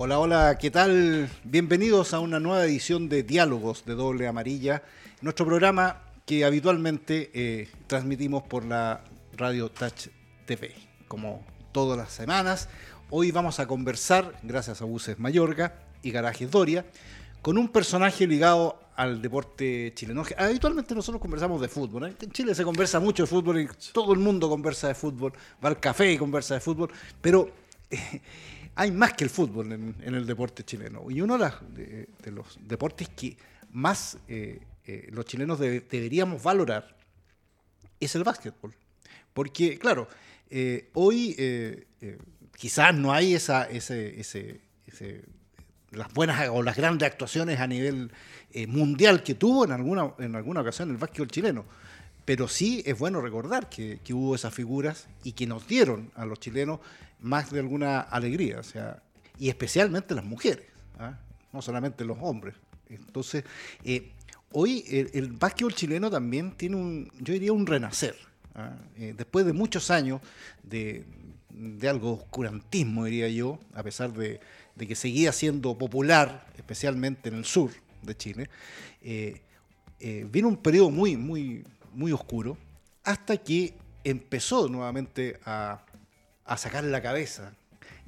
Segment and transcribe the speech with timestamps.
[0.00, 1.28] Hola, hola, ¿qué tal?
[1.42, 4.84] Bienvenidos a una nueva edición de Diálogos de Doble Amarilla,
[5.22, 9.00] nuestro programa que habitualmente eh, transmitimos por la
[9.36, 10.06] radio Touch
[10.46, 10.72] TV,
[11.08, 12.68] como todas las semanas.
[13.10, 16.86] Hoy vamos a conversar, gracias a Buses Mayorga y Garajes Doria,
[17.42, 20.22] con un personaje ligado al deporte chileno.
[20.36, 22.06] Habitualmente nosotros conversamos de fútbol.
[22.06, 22.14] ¿eh?
[22.20, 25.32] En Chile se conversa mucho de fútbol y todo el mundo conversa de fútbol.
[25.62, 26.88] Va al café y conversa de fútbol.
[27.20, 27.50] Pero
[27.90, 28.20] eh,
[28.78, 31.10] hay más que el fútbol en, el deporte chileno.
[31.10, 33.36] Y uno de, los deportes que
[33.72, 36.96] más eh, eh, los chilenos deberíamos valorar
[37.98, 38.72] es el básquetbol.
[39.34, 40.06] Porque, claro,
[40.48, 41.34] eh, hoy
[42.56, 44.60] quizás no hay esa, ese,
[45.90, 48.12] las buenas o las grandes actuaciones a nivel
[48.68, 51.64] mundial que tuvo en alguna, en alguna ocasión el básquetbol chileno.
[52.28, 56.38] Pero sí es bueno recordar que, hubo esas figuras y que nos dieron a los
[56.38, 56.78] chilenos
[57.20, 59.02] más de alguna alegría, o sea,
[59.38, 60.66] y especialmente las mujeres,
[60.98, 61.18] ¿ah?
[61.54, 62.54] no solamente los hombres.
[62.90, 63.44] Entonces,
[63.82, 64.12] eh,
[64.52, 68.14] hoy el, básquetbol chileno también tiene un, yo diría, un renacer.
[68.54, 68.76] ¿ah?
[68.98, 70.20] Eh, después de muchos años
[70.62, 71.06] de,
[71.88, 74.38] algo oscurantismo, diría yo, a pesar de,
[74.76, 77.70] que seguía siendo popular, especialmente en el sur
[78.02, 78.50] de Chile,
[79.00, 79.40] eh,
[80.30, 82.56] vino un periodo muy, muy, muy oscuro,
[83.04, 85.84] hasta que empezó nuevamente a,
[86.44, 87.52] a sacar la cabeza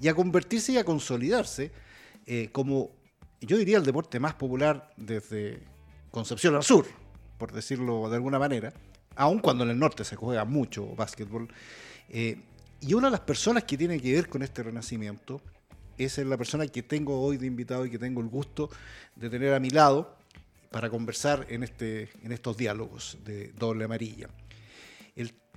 [0.01, 1.73] y a convertirse y a consolidarse
[2.27, 2.91] eh, como,
[3.41, 5.63] yo diría, el deporte más popular desde
[6.11, 6.87] Concepción al sur,
[7.39, 8.73] por decirlo de alguna manera,
[9.17, 11.49] aun cuando en el norte se juega mucho básquetbol.
[12.09, 12.41] Eh,
[12.81, 15.41] y una de las personas que tiene que ver con este renacimiento
[15.99, 18.71] es la persona que tengo hoy de invitado y que tengo el gusto
[19.17, 20.17] de tener a mi lado
[20.71, 24.29] para conversar en, este, en estos diálogos de doble amarilla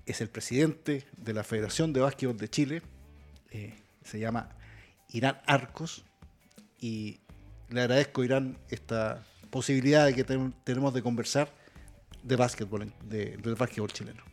[0.05, 2.81] es el presidente de la Federación de Básquetbol de Chile,
[3.51, 4.49] eh, se llama
[5.09, 6.03] Irán Arcos,
[6.79, 7.19] y
[7.69, 11.49] le agradezco, Irán, esta posibilidad de que tenemos de conversar
[12.21, 14.23] de básquetbol, del básquetbol chileno.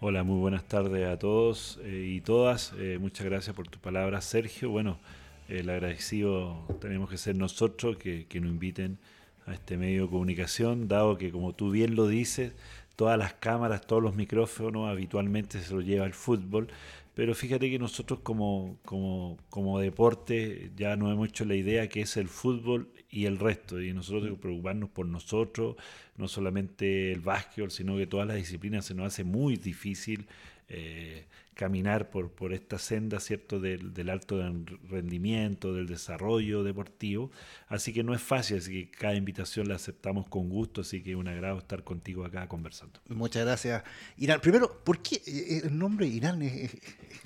[0.00, 2.74] Hola, muy buenas tardes a todos eh, y todas.
[2.76, 4.68] Eh, muchas gracias por tus palabras, Sergio.
[4.68, 5.00] Bueno,
[5.48, 8.98] el agradecido tenemos que ser nosotros que, que nos inviten
[9.46, 12.52] a este medio de comunicación, dado que, como tú bien lo dices,
[12.96, 16.68] todas las cámaras, todos los micrófonos, habitualmente se lo lleva el fútbol,
[17.14, 22.02] pero fíjate que nosotros como, como, como deporte ya nos hemos hecho la idea que
[22.02, 25.76] es el fútbol y el resto, y nosotros tenemos que preocuparnos por nosotros,
[26.16, 30.26] no solamente el básquetbol, sino que todas las disciplinas se nos hace muy difícil
[30.68, 34.42] eh, caminar por, por esta senda, ¿cierto?, del, del, alto
[34.90, 37.30] rendimiento, del desarrollo deportivo.
[37.68, 41.16] Así que no es fácil, así que cada invitación la aceptamos con gusto, así que
[41.16, 43.00] un agrado estar contigo acá conversando.
[43.08, 43.84] Muchas gracias.
[44.18, 45.22] Irán, primero, ¿por qué
[45.64, 46.42] el nombre Irán?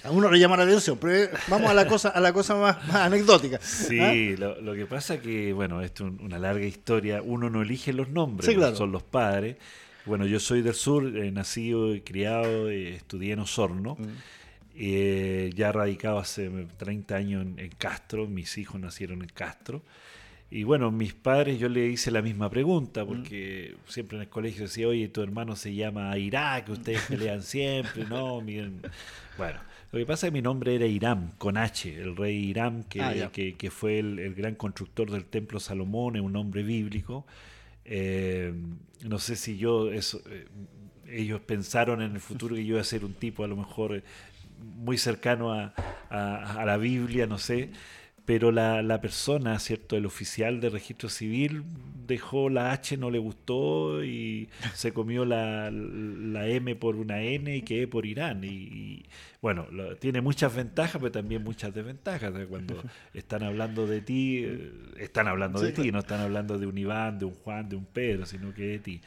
[0.04, 2.76] a uno le llama la atención, pero vamos a la cosa, a la cosa más,
[2.94, 3.58] anecdótica.
[3.60, 4.14] Sí, ¿ah?
[4.60, 8.54] lo, que pasa que, bueno, esto es una larga historia, uno no elige los nombres,
[8.76, 9.56] son los padres.
[10.06, 13.96] Bueno, yo soy del sur, eh, nacido y criado, eh, estudié en Osorno.
[13.98, 14.06] Mm.
[14.76, 19.82] Eh, ya radicado hace 30 años en, Castro, mis hijos nacieron en Castro.
[20.50, 23.90] Y bueno, mis padres yo le hice la misma pregunta, porque mm.
[23.90, 28.40] siempre en el colegio decía, oye, tu hermano se llama Irak, ustedes pelean siempre, ¿no?
[28.42, 28.80] Miren.
[29.36, 29.60] Bueno,
[29.92, 33.02] lo que pasa es que mi nombre era Irán, con H, el rey Irán, que,
[33.02, 37.26] ah, que, fue el, el, gran constructor del templo Salomón, es un nombre bíblico.
[37.84, 38.52] Eh,
[39.02, 40.46] no sé si yo, eso, eh,
[41.08, 43.96] ellos pensaron en el futuro que yo iba a ser un tipo a lo mejor
[43.96, 44.02] eh,
[44.58, 45.72] muy cercano a,
[46.10, 47.70] la Biblia, no sé,
[48.24, 49.96] pero la, persona, ¿cierto?
[49.96, 51.64] El oficial de registro civil
[52.06, 57.62] dejó la H, no le gustó y se comió la, M por una N y
[57.62, 58.44] quedé por Irán.
[58.44, 59.04] Y,
[59.40, 59.66] bueno,
[59.98, 62.32] tiene muchas ventajas, pero también muchas desventajas.
[62.48, 62.82] Cuando
[63.14, 67.18] están hablando de ti, eh, están hablando de ti, no están hablando de un Iván,
[67.18, 69.00] de un Juan, de un Pedro, sino que de ti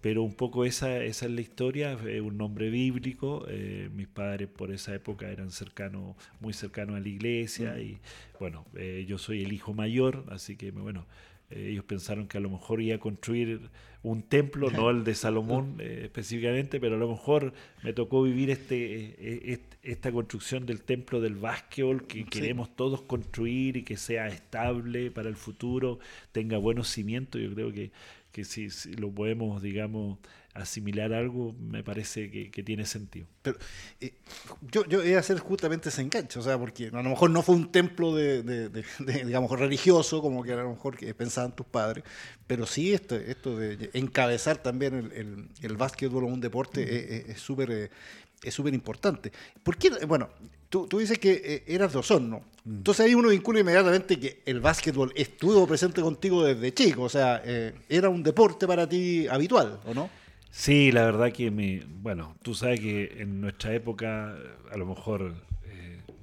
[0.00, 4.48] pero un poco esa, esa es la historia, es un nombre bíblico, eh, mis padres
[4.48, 7.80] por esa época eran cercanos, muy cercanos a la iglesia mm.
[7.80, 7.98] y
[8.38, 11.06] bueno, eh, yo soy el hijo mayor, así que bueno,
[11.50, 13.60] eh, ellos pensaron que a lo mejor iba a construir
[14.04, 17.52] un templo, no el de Salomón específicamente, pero a lo mejor
[17.82, 23.82] me tocó vivir este, esta construcción del templo del básquetbol que queremos todos construir y
[23.82, 25.98] que sea estable para el futuro,
[26.30, 27.90] tenga buenos cimientos, yo creo que
[28.38, 30.18] que si, lo podemos, digamos,
[30.54, 33.26] asimilar algo, me parece que, tiene sentido.
[33.42, 33.58] Pero
[34.00, 34.14] eh,
[34.70, 37.56] yo, yo a hacer justamente ese enganche, o sea, porque a lo mejor no fue
[37.56, 38.84] un templo de,
[39.24, 42.04] digamos, religioso, como que a lo mejor que pensaban tus padres,
[42.46, 47.70] pero sí esto, esto de encabezar también el, el, básquetbol o un deporte es súper...
[47.70, 47.90] Eh,
[48.40, 49.32] es súper importante.
[49.64, 49.90] ¿Por qué?
[50.06, 50.28] Bueno,
[50.68, 52.42] tú, tú dices que eh, eras de Osorno.
[52.64, 52.76] Mm.
[52.76, 57.02] Entonces ahí uno vincula inmediatamente que el básquetbol estuvo presente contigo desde chico.
[57.02, 60.10] O sea, eh, era un deporte para ti habitual, ¿o no?
[60.50, 64.34] Sí, la verdad que me, bueno, tú sabes que en nuestra época
[64.70, 65.34] a lo mejor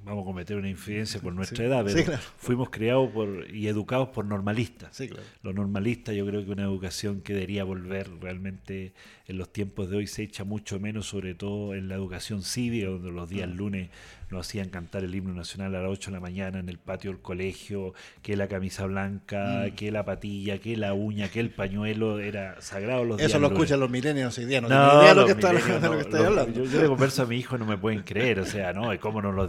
[0.06, 4.24] vamos a cometer una infidencia por nuestra edad, pero fuimos criados por, y educados por
[4.24, 5.02] normalistas.
[5.42, 8.92] Los normalistas yo creo que una educación que debería volver realmente
[9.26, 12.86] en los tiempos de hoy se echa mucho menos, sobre todo en la educación cívica,
[12.86, 13.90] donde los días lunes
[14.30, 17.10] nos hacían cantar el himno nacional a las 8 de la mañana en el patio
[17.10, 19.74] del colegio, que la camisa blanca, mm.
[19.74, 23.80] que la patilla, que la uña, que el pañuelo, era sagrado los Eso lo escuchan
[23.80, 25.60] los milenios hoy día, no, no lo que, está, lo
[25.92, 26.52] que estoy hablando.
[26.52, 28.90] Yo, yo, le converso a mi hijo, no me pueden creer, o sea, ¿no?
[29.00, 29.46] cómo nos lo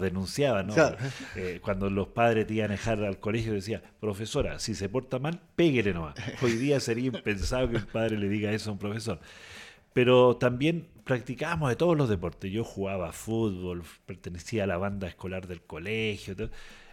[0.64, 0.74] ¿no?
[1.36, 5.20] Eh, cuando los padres te iban a dejar al colegio decía, profesora, si se porta
[5.20, 6.16] mal, pégale nomás.
[6.42, 9.20] Hoy día sería impensado que un padre le diga eso a un profesor.
[9.94, 12.52] Pero también practicábamos de todos los deportes.
[12.52, 16.36] Yo jugaba fútbol, pertenecía a la banda escolar del colegio.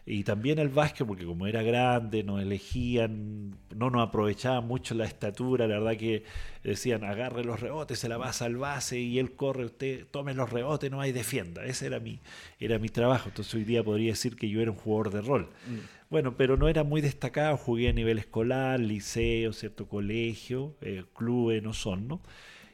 [0.06, 5.06] Y también al básquet, porque como era grande, nos elegían, no nos aprovechaban mucho la
[5.06, 6.24] estatura, la verdad que
[6.62, 10.50] decían, agarre los rebotes, se la pasa al base y él corre, usted tome los
[10.50, 11.64] rebotes, no hay defienda.
[11.64, 12.20] Ese era mi,
[12.60, 13.30] era mi trabajo.
[13.30, 15.48] Entonces hoy día podría decir que yo era un jugador de rol.
[15.66, 15.78] Mm.
[16.10, 21.52] Bueno, pero no era muy destacado, jugué a nivel escolar, liceo, cierto colegio, eh, club
[21.52, 22.20] en Osorno.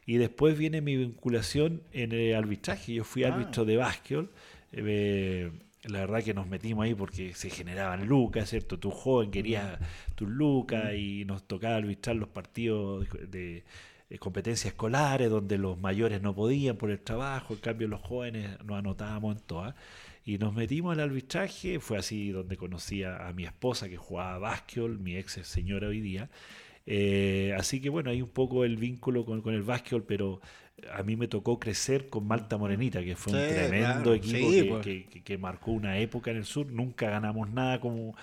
[0.05, 2.94] Y después viene mi vinculación en el arbitraje.
[2.94, 3.29] Yo fui ah.
[3.33, 4.31] árbitro de básquetbol.
[4.73, 5.53] Eh,
[5.85, 8.79] la verdad que nos metimos ahí porque se generaban lucas, ¿cierto?
[8.79, 9.79] Tu joven quería
[10.15, 13.65] tus lucas y nos tocaba arbitrar los partidos de,
[14.19, 18.79] competencias escolares donde los mayores no podían por el trabajo, en cambio los jóvenes nos
[18.79, 19.75] anotábamos en todas.
[20.25, 24.99] Y nos metimos al arbitraje, fue así donde conocí a, mi esposa que jugaba básquetbol,
[24.99, 26.29] mi ex señora hoy día.
[26.87, 30.41] Eh, así que bueno, hay un poco el vínculo con, el básquetbol, pero
[30.93, 35.06] a mí me tocó crecer con Malta Morenita, que fue un tremendo equipo pues.
[35.25, 36.67] que, marcó una época en el sur.
[36.71, 38.15] Nunca ganamos nada como,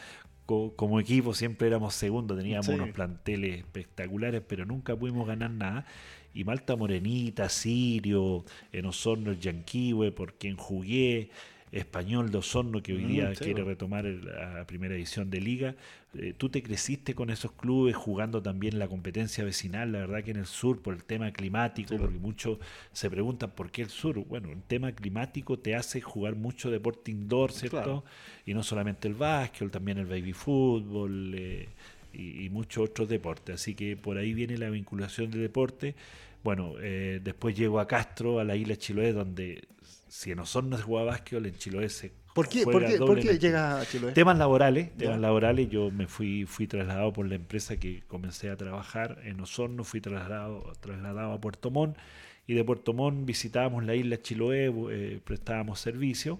[0.45, 5.85] como, equipo, siempre éramos segundos, teníamos unos planteles espectaculares, pero nunca pudimos ganar nada.
[6.33, 11.31] Y Malta Morenita, Sirio, en Osorno el Yanquiwe, por quien jugué
[11.71, 15.75] español de Osorno que hoy mm, día quiere retomar la primera edición de liga.
[16.17, 20.31] Eh, tú te creciste con esos clubes jugando también la competencia vecinal, la verdad que
[20.31, 22.59] en el sur por el tema climático, porque muchos
[22.93, 24.17] se preguntan por qué el sur.
[24.25, 28.03] Bueno, el tema climático te hace jugar mucho deporte indoor, ¿cierto?
[28.45, 31.67] Y no solamente el básquet, también el baby fútbol eh,
[32.13, 33.55] y, y, muchos otros deportes.
[33.55, 35.95] Así que por ahí viene la vinculación de deporte.
[36.43, 39.63] Bueno, eh, después llego a Castro, a la isla Chiloé, donde
[40.07, 43.39] si en Osorno se juega básquetbol, en Chiloé se ¿Por qué, ¿por qué, ¿por qué
[43.39, 44.11] llega a Chiloé?
[44.11, 45.69] Temas laborales, temas laborales.
[45.71, 50.01] Yo me fui, fui trasladado por la empresa que comencé a trabajar en Osorno, fui
[50.01, 51.97] trasladado, trasladado a Puerto Montt
[52.45, 56.39] y de Puerto Montt visitábamos la isla Chiloé, eh, prestábamos servicio.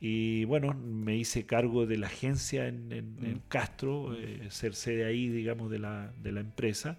[0.00, 3.42] Y bueno, me hice cargo de la agencia en, mm.
[3.48, 6.96] Castro, eh, ser sede ahí, digamos, de la, de la empresa.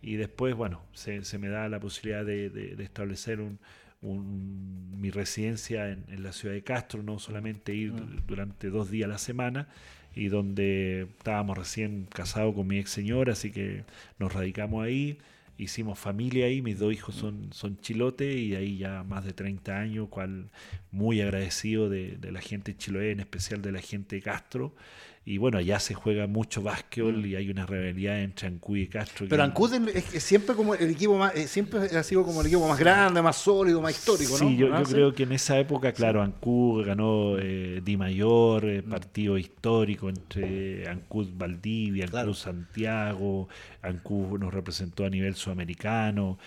[0.00, 3.58] Y después, bueno, se, se me da la posibilidad de, de establecer un,
[4.02, 8.26] mi residencia en, la ciudad de Castro, no solamente ir mm.
[8.26, 9.68] durante dos días a la semana,
[10.14, 13.84] y donde estábamos recién casados con mi ex señora, así que
[14.18, 15.18] nos radicamos ahí,
[15.56, 19.78] hicimos familia ahí, mis dos hijos son, son chilote y ahí ya más de 30
[19.78, 20.50] años, cual
[20.90, 24.74] muy agradecido de, de la gente chiloé, en especial de la gente de Castro,
[25.22, 27.26] y bueno, allá se juega mucho básquetbol mm.
[27.26, 29.26] y hay una rivalidad entre Ancud y Castro.
[29.28, 32.66] Pero Ancud es, siempre como el equipo más, eh, siempre ha sido como el equipo
[32.66, 34.48] más grande, más sólido, más histórico, ¿no?
[34.48, 38.88] Sí, yo, creo que en esa época, claro, Ancud ganó eh, Di Mayor, eh, mm.
[38.88, 43.48] partido histórico entre Ancud Valdivia, Ancud Santiago,
[43.82, 46.38] Ancud nos representó a nivel sudamericano.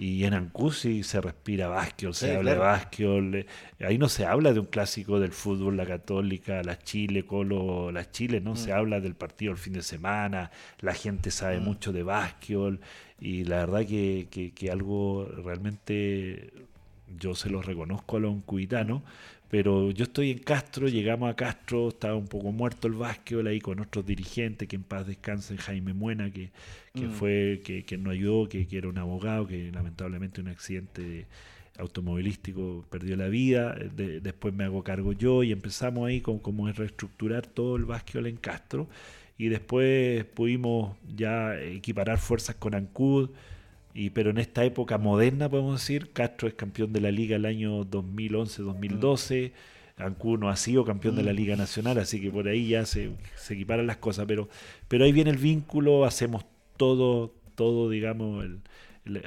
[0.00, 3.34] Y en Ancusi se respira básquetbol, se habla de básquetbol.
[3.34, 3.46] Eh,
[3.80, 8.08] ahí no se habla de un clásico del fútbol, la Católica, la Chile, Colo, la
[8.08, 8.76] Chile, no se mm.
[8.76, 10.52] habla del partido el fin de semana.
[10.78, 11.64] La gente sabe mm.
[11.64, 12.78] mucho de básquetbol.
[13.18, 16.52] Y la verdad que, que, que, algo realmente
[17.18, 19.02] yo se lo reconozco a los cuitanos,
[19.50, 23.60] pero yo estoy en Castro, llegamos a Castro, estaba un poco muerto el básquetbol ahí
[23.60, 26.50] con otros dirigentes, que en paz descansen, Jaime Muena, que,
[26.94, 27.10] que mm.
[27.10, 31.26] fue, que, que, nos ayudó, que, era un abogado, que lamentablemente un accidente
[31.78, 37.46] automovilístico perdió la vida, después me hago cargo yo y empezamos ahí con como reestructurar
[37.46, 38.88] todo el básquetbol en Castro
[39.38, 43.30] y después pudimos ya equiparar fuerzas con Ancud,
[43.94, 47.46] y, pero en esta época moderna, podemos decir, Castro es campeón de la liga el
[47.46, 49.52] año 2011-2012.
[49.96, 53.10] Ancú no ha sido campeón de la Liga Nacional, así que por ahí ya se,
[53.34, 54.26] se, equiparan las cosas.
[54.28, 54.48] Pero,
[54.86, 56.44] pero ahí viene el vínculo, hacemos
[56.76, 58.46] todo, todo digamos,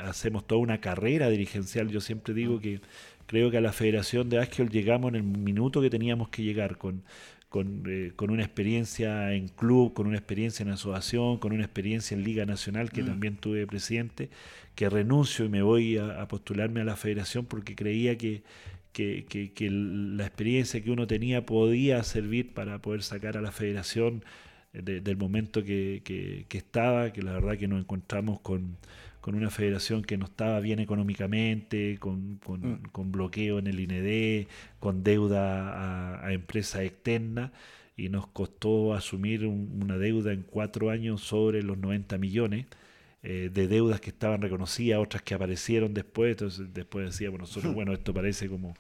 [0.02, 1.90] hacemos toda una carrera dirigencial.
[1.90, 2.80] Yo siempre digo que
[3.26, 6.78] creo que a la Federación de Básquetbol llegamos en el minuto que teníamos que llegar,
[6.78, 7.04] con,
[7.52, 12.16] con, eh, con, una experiencia en club, con una experiencia en asociación, con una experiencia
[12.16, 13.06] en Liga Nacional, que mm.
[13.08, 14.30] también tuve presidente,
[14.74, 18.44] que renuncio y me voy a, postularme a la federación porque creía que,
[18.94, 24.24] que, que, la experiencia que uno tenía podía servir para poder sacar a la federación
[24.72, 28.78] del momento que, estaba, que la verdad que nos encontramos con,
[29.22, 33.12] con, una federación que no estaba bien económicamente, con, con, mm.
[33.12, 34.48] bloqueo en el INED,
[34.80, 37.52] con deuda a, empresas externas,
[37.96, 42.66] y nos costó asumir una deuda en cuatro años sobre los 90 millones.
[43.24, 47.94] Eh, de deudas que estaban reconocidas, otras que aparecíamos después, entonces después decíamos nosotros, bueno,
[47.94, 48.74] esto parece como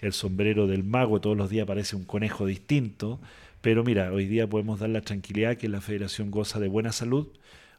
[0.00, 3.20] el sombrero del mago, todos los días parece un conejo distinto,
[3.60, 7.26] pero mira, hoy día podemos dar la tranquilidad que la federación goza de buena salud,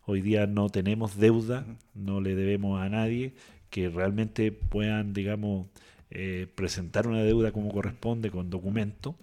[0.10, 3.34] hoy día no tenemos deuda, no le debemos a nadie,
[3.70, 5.68] que realmente puedan, digamos,
[6.10, 9.16] eh, presentar una deuda como corresponde con documento.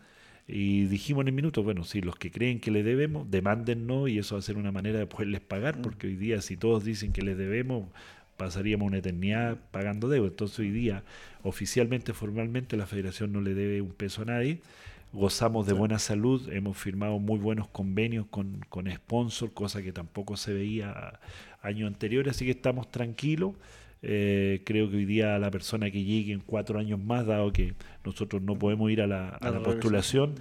[0.46, 4.18] Y dijimos en el minuto, bueno, si los que creen que le debemos, demándennos y
[4.18, 7.12] eso va a ser una manera de poderles pagar, porque hoy día si todos dicen
[7.12, 7.88] que les debemos,
[8.36, 10.28] pasaríamos una eternidad pagando deuda.
[10.28, 11.02] Entonces hoy día,
[11.42, 14.60] oficialmente, formalmente, la federación no le debe un peso a nadie
[15.16, 20.36] gozamos de buena salud, hemos firmado muy buenos convenios con, con sponsor, cosa que tampoco
[20.36, 21.18] se veía
[21.62, 23.54] años anteriores, así que estamos tranquilos.
[24.02, 27.74] Eh, creo que hoy día la persona que llegue en cuatro años más, dado que
[28.04, 30.34] nosotros no podemos ir a la, a la postulación,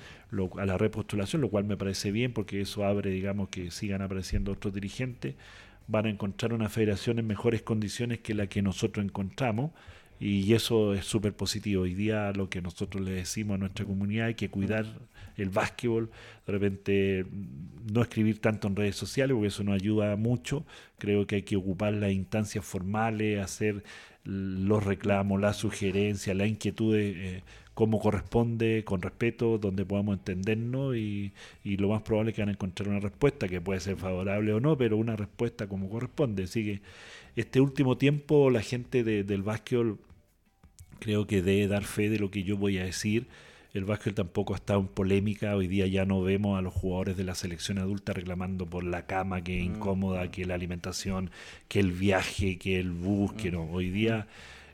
[0.58, 4.52] a la repostulación, lo cual me parece bien porque eso abre, digamos, que sigan apareciendo
[4.52, 5.36] otros dirigentes,
[5.88, 9.72] van a encontrar una federación en mejores condiciones que la que nosotros encontramos.
[10.20, 11.84] Y eso es súper positivo.
[11.84, 14.86] Hoy día lo que nosotros le decimos a nuestra comunidad hay que cuidar
[15.38, 16.10] el básquetbol,
[16.48, 17.26] de repente
[17.92, 20.66] no escribir tanto en redes sociales porque eso nos ayuda mucho.
[20.98, 23.84] Creo que hay que ocupar las instancias formales, hacer
[24.24, 27.44] los reclamos, las sugerencias, las inquietudes eh,
[27.74, 32.50] como corresponde, con respeto, donde podamos entendernos y, y, lo más probable es que van
[32.50, 36.46] a encontrar una respuesta que puede ser favorable o no, pero una respuesta como corresponde.
[36.46, 36.82] Así que
[37.36, 40.00] este último tiempo la gente del básquetbol
[41.00, 43.28] creo que debe dar fe de lo que yo voy a decir.
[43.74, 45.54] El básquet tampoco ha estado en polémica.
[45.56, 49.06] Hoy día ya no vemos a los jugadores de la selección adulta reclamando por la
[49.06, 49.76] cama que es mm.
[49.76, 51.30] incómoda, que la alimentación,
[51.68, 53.70] que el viaje, que el bus, que no.
[53.70, 54.28] Hoy día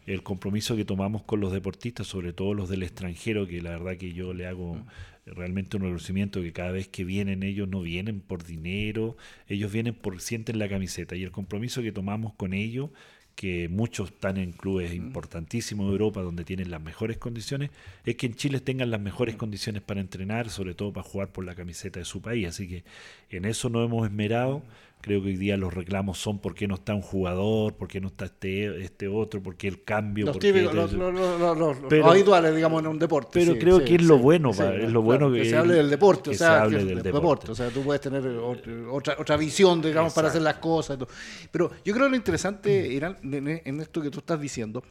[0.06, 3.98] el compromiso que tomamos con los deportistas, sobre todo los del extranjero, que la verdad
[3.98, 4.86] que yo le hago mm.
[5.26, 9.94] Realmente un agradecimiento que cada vez que vienen ellos no vienen por dinero, ellos vienen
[9.94, 12.90] por sienten la camiseta y el compromiso que tomamos con ellos
[13.36, 17.72] que muchos están en clubes importantísimos de Europa donde tienen las mejores condiciones,
[18.06, 21.46] es que en Chile tengan las mejores condiciones para entrenar, sobre todo para jugar por
[21.46, 22.48] la camiseta de su país.
[22.48, 22.84] Así que
[23.30, 24.64] en eso nos hemos esmerado.
[25.02, 28.00] Creo que hoy día los reclamos son por qué no está un jugador, por qué
[28.00, 30.28] no está este, este otro, por qué el cambio.
[30.28, 33.32] Los típicos, los, habituales, digamos, en un deporte.
[33.34, 36.30] Pero creo que es lo bueno, es lo bueno que, se hable del deporte.
[36.30, 37.52] o sea, del deporte.
[37.52, 40.98] O sea, tú puedes tener otra, otra visión, digamos, para hacer las cosas.
[41.52, 44.84] Pero yo creo que lo interesante, Irán, en esto que tú estás diciendo,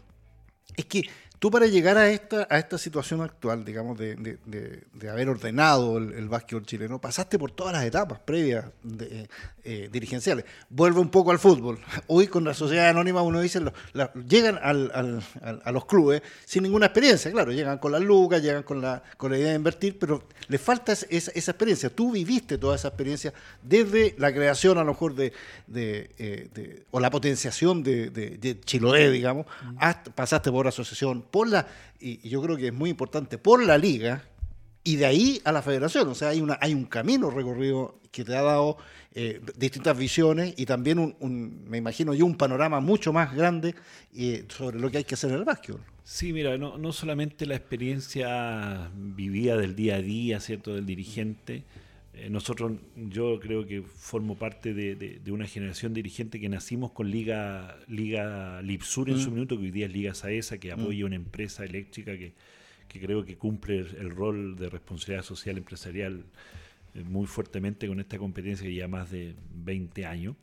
[0.76, 1.02] es que
[1.40, 5.96] Tú para llegar a esta, a esta situación actual, digamos, de, de, de, haber ordenado
[5.96, 8.66] el, el, básquetbol chileno, pasaste por todas las etapas previas
[9.64, 10.44] eh, dirigenciales.
[10.68, 11.78] Vuelve un poco al fútbol.
[12.08, 13.60] Hoy con la sociedad anónima uno dice,
[14.28, 18.62] llegan al, al, a los clubes sin ninguna experiencia, claro, llegan con las lucas, llegan
[18.62, 21.88] con la, con la idea de invertir, pero le falta esa, esa experiencia.
[21.88, 23.32] Tú viviste toda esa experiencia
[23.62, 25.32] desde la creación a lo mejor de,
[25.74, 29.46] eh, o la potenciación de, Chiloé, digamos,
[29.78, 31.66] hasta, pasaste por asociación por la,
[31.98, 34.24] y yo creo que es muy importante, por la liga
[34.82, 36.08] y de ahí a la federación.
[36.08, 38.76] O sea, hay, una, hay un camino recorrido que te ha dado
[39.14, 43.74] eh, distintas visiones y también, un, me imagino yo, un panorama mucho más grande
[44.14, 45.82] eh, sobre lo que hay que hacer en el básquetbol.
[46.02, 51.62] Sí, mira, no, no solamente la experiencia vivida del día a día, ¿cierto?, del dirigente,
[52.28, 58.60] nosotros, yo creo que formo parte de, una generación dirigente que nacimos con Liga, Liga
[58.62, 59.34] Lipsur en su mm.
[59.34, 60.80] minuto, que hoy día es Liga Saesa, que mm.
[60.80, 62.34] apoya una empresa eléctrica que,
[62.88, 66.24] creo que cumple el rol de responsabilidad social empresarial
[66.94, 70.36] eh, muy fuertemente con esta competencia que lleva más de 20 años.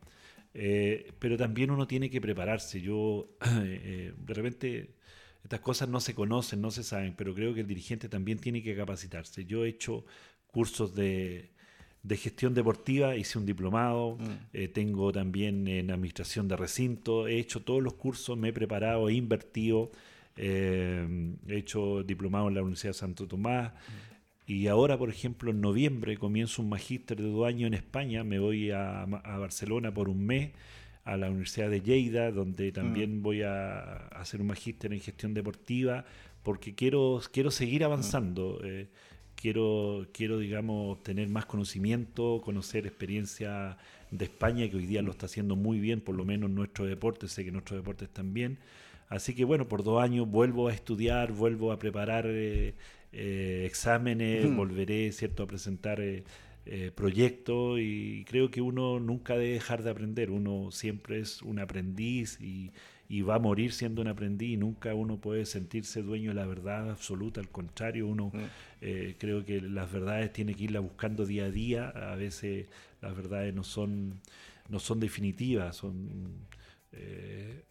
[0.53, 2.81] Eh, pero también uno tiene que prepararse.
[2.81, 4.95] Yo, de repente,
[5.43, 8.63] estas cosas no se conocen, no se saben, pero creo que el dirigente también tiene
[8.63, 9.45] que capacitarse.
[9.45, 10.05] Yo he hecho
[10.47, 11.51] cursos de,
[12.07, 14.23] de gestión deportiva, hice un diplomado, mm.
[14.53, 19.09] eh, tengo también en administración de recinto, he hecho todos los cursos, me he preparado,
[19.09, 19.91] he invertido,
[20.37, 21.05] eh,
[21.49, 23.73] he hecho diplomado en la Universidad de Santo Tomás.
[23.73, 24.49] Mm.
[24.49, 28.39] Y ahora, por ejemplo, en noviembre comienzo un magíster de dos años en España, me
[28.39, 30.51] voy a, Barcelona por un mes
[31.03, 33.21] a la Universidad de Lleida, donde también mm.
[33.21, 36.05] voy a hacer un magíster en gestión deportiva,
[36.41, 38.61] porque quiero, quiero seguir avanzando.
[38.63, 38.87] Eh,
[39.39, 43.77] quiero, quiero, digamos, tener más conocimiento, conocer experiencia
[44.11, 47.27] de España, que hoy día lo está haciendo muy bien, por lo menos nuestro deporte,
[47.27, 48.57] sé que nuestros deportes también.
[49.09, 52.73] Así que bueno, por dos años vuelvo a estudiar, vuelvo a preparar eh,
[53.13, 56.23] eh, exámenes, volveré, ¿cierto?, a presentar eh,
[56.95, 62.41] proyectos y creo que uno nunca debe dejar de aprender, uno siempre es un aprendiz
[62.41, 62.71] y,
[63.09, 66.45] y va a morir siendo un aprendiz y nunca uno puede sentirse dueño de la
[66.45, 68.39] verdad absoluta, al contrario, uno mm.
[68.81, 72.67] eh, creo que las verdades tiene que irla buscando día a día, a veces
[73.01, 74.19] las verdades no son,
[74.69, 76.47] no son definitivas, son...
[76.91, 77.63] Eh,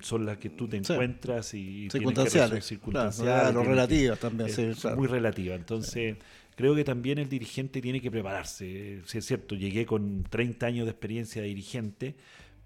[0.00, 4.48] son las que tú te encuentras y circunstanciales, circunstanciales claro, relativas también,
[4.96, 5.58] muy relativas.
[5.58, 6.16] Entonces,
[6.54, 9.00] creo que también el dirigente tiene que prepararse.
[9.04, 12.14] Si es cierto, llegué con 30 años de experiencia de dirigente,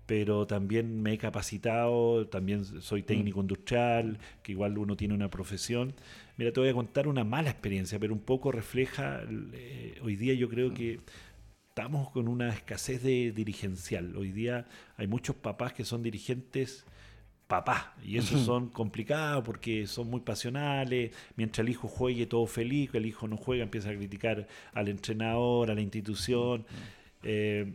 [0.07, 3.05] pero también me he capacitado, también soy mm.
[3.05, 5.95] técnico industrial, que igual uno tiene una profesión.
[6.37, 9.23] Mira, te voy a contar una mala experiencia, pero un poco refleja,
[9.53, 11.01] eh, hoy día yo creo que
[11.69, 14.17] estamos con una escasez de dirigencial.
[14.17, 16.87] Hoy día hay muchos papás que son dirigentes
[17.47, 22.91] papás y esos son complicados porque son muy pasionales, mientras el hijo juegue todo feliz,
[22.95, 26.65] el hijo no juega, empieza a criticar al entrenador, a la institución.
[27.23, 27.73] Eh,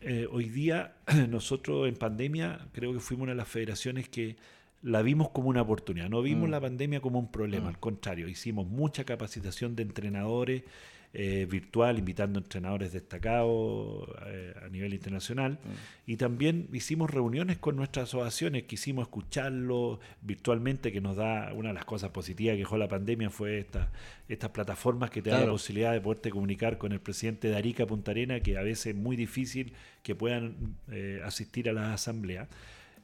[0.00, 0.96] eh, hoy día
[1.28, 4.36] nosotros en pandemia creo que fuimos una de las federaciones que
[4.82, 6.52] la vimos como una oportunidad, no vimos mm.
[6.52, 7.68] la pandemia como un problema, mm.
[7.68, 10.62] al contrario, hicimos mucha capacitación de entrenadores
[11.12, 15.54] eh, virtual, invitando entrenadores destacados eh, a nivel internacional.
[15.54, 16.10] Mm.
[16.12, 21.74] Y también hicimos reuniones con nuestras asociaciones, quisimos escucharlo virtualmente, que nos da una de
[21.74, 23.90] las cosas positivas que dejó la pandemia fue esta,
[24.28, 27.86] estas plataformas que te dan la posibilidad de poderte comunicar con el presidente de Arica
[27.86, 29.72] Punta Arena, que a veces es muy difícil
[30.04, 32.48] que puedan eh, asistir a la asamblea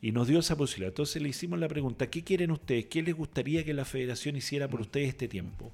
[0.00, 0.90] y nos dio esa posibilidad.
[0.90, 2.86] Entonces le hicimos la pregunta, ¿qué quieren ustedes?
[2.86, 4.82] ¿Qué les gustaría que la federación hiciera por mm.
[4.82, 5.72] ustedes este tiempo?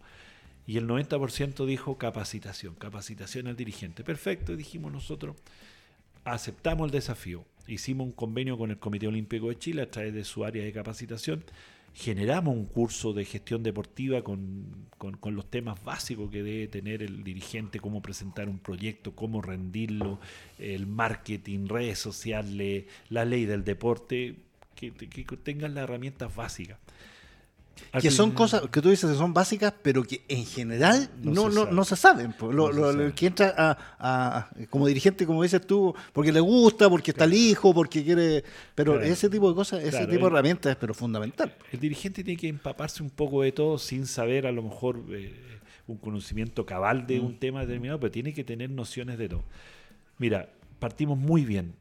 [0.72, 4.04] Y el 90% dijo capacitación, capacitación al dirigente.
[4.04, 5.36] Perfecto, dijimos nosotros,
[6.24, 7.44] aceptamos el desafío.
[7.66, 10.72] Hicimos un convenio con el Comité Olímpico de Chile a través de su área de
[10.72, 11.44] capacitación.
[11.92, 14.64] Generamos un curso de gestión deportiva con,
[14.96, 20.20] con, los temas básicos que debe tener el dirigente, cómo presentar un proyecto, cómo rendirlo,
[20.58, 24.36] el marketing, redes sociales, la ley del deporte,
[24.74, 26.78] que, que tengan las herramientas básicas
[28.00, 31.66] que son cosas que tú dices que son básicas, pero que en general no, no,
[31.66, 32.34] no, se saben.
[32.40, 37.34] Lo, que entra a, como dirigente, como dices tú, porque le gusta, porque está el
[37.34, 38.44] hijo, porque quiere.
[38.74, 41.54] Pero ese tipo de cosas, ese tipo de herramientas es pero fundamental.
[41.70, 45.34] El dirigente tiene que empaparse un poco de todo sin saber a lo mejor eh,
[45.86, 47.38] un conocimiento cabal de un mm.
[47.38, 49.44] tema determinado, pero tiene que tener nociones de todo.
[50.18, 51.74] Mira, partimos muy bien.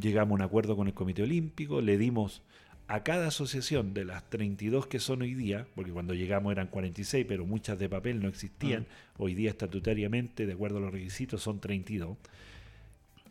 [0.00, 2.42] Llegamos a un acuerdo con el Comité Olímpico, le dimos
[2.88, 7.26] a cada asociación de las 32 que son hoy día, porque cuando llegamos eran 46,
[7.28, 8.86] pero muchas de papel no existían,
[9.18, 12.16] hoy día estatutariamente, de acuerdo a los requisitos, son 32,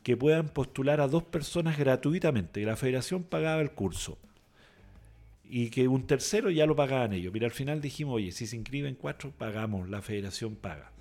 [0.04, 4.18] que puedan postular a dos personas gratuitamente, que la federación pagaba el curso
[5.48, 7.32] y que un tercero ya lo pagaban ellos.
[7.32, 10.92] Pero al final dijimos, oye, si se inscriben cuatro, pagamos, la federación paga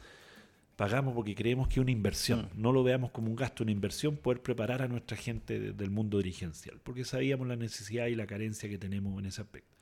[0.77, 2.51] pagamos porque creemos que es una inversión.
[2.55, 2.61] Mm.
[2.61, 6.19] No lo veamos como un gasto, una inversión, poder preparar a nuestra gente del mundo
[6.19, 9.75] dirigencial, porque sabíamos la necesidad y la carencia que tenemos en ese aspecto.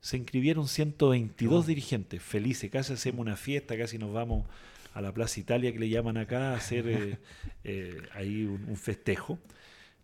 [0.00, 4.46] Se inscribieron 122 dirigentes, felices, casi hacemos una fiesta, casi nos vamos
[4.92, 7.18] a la Plaza Italia que le llaman acá a hacer eh,
[7.64, 9.38] eh, ahí un, festejo,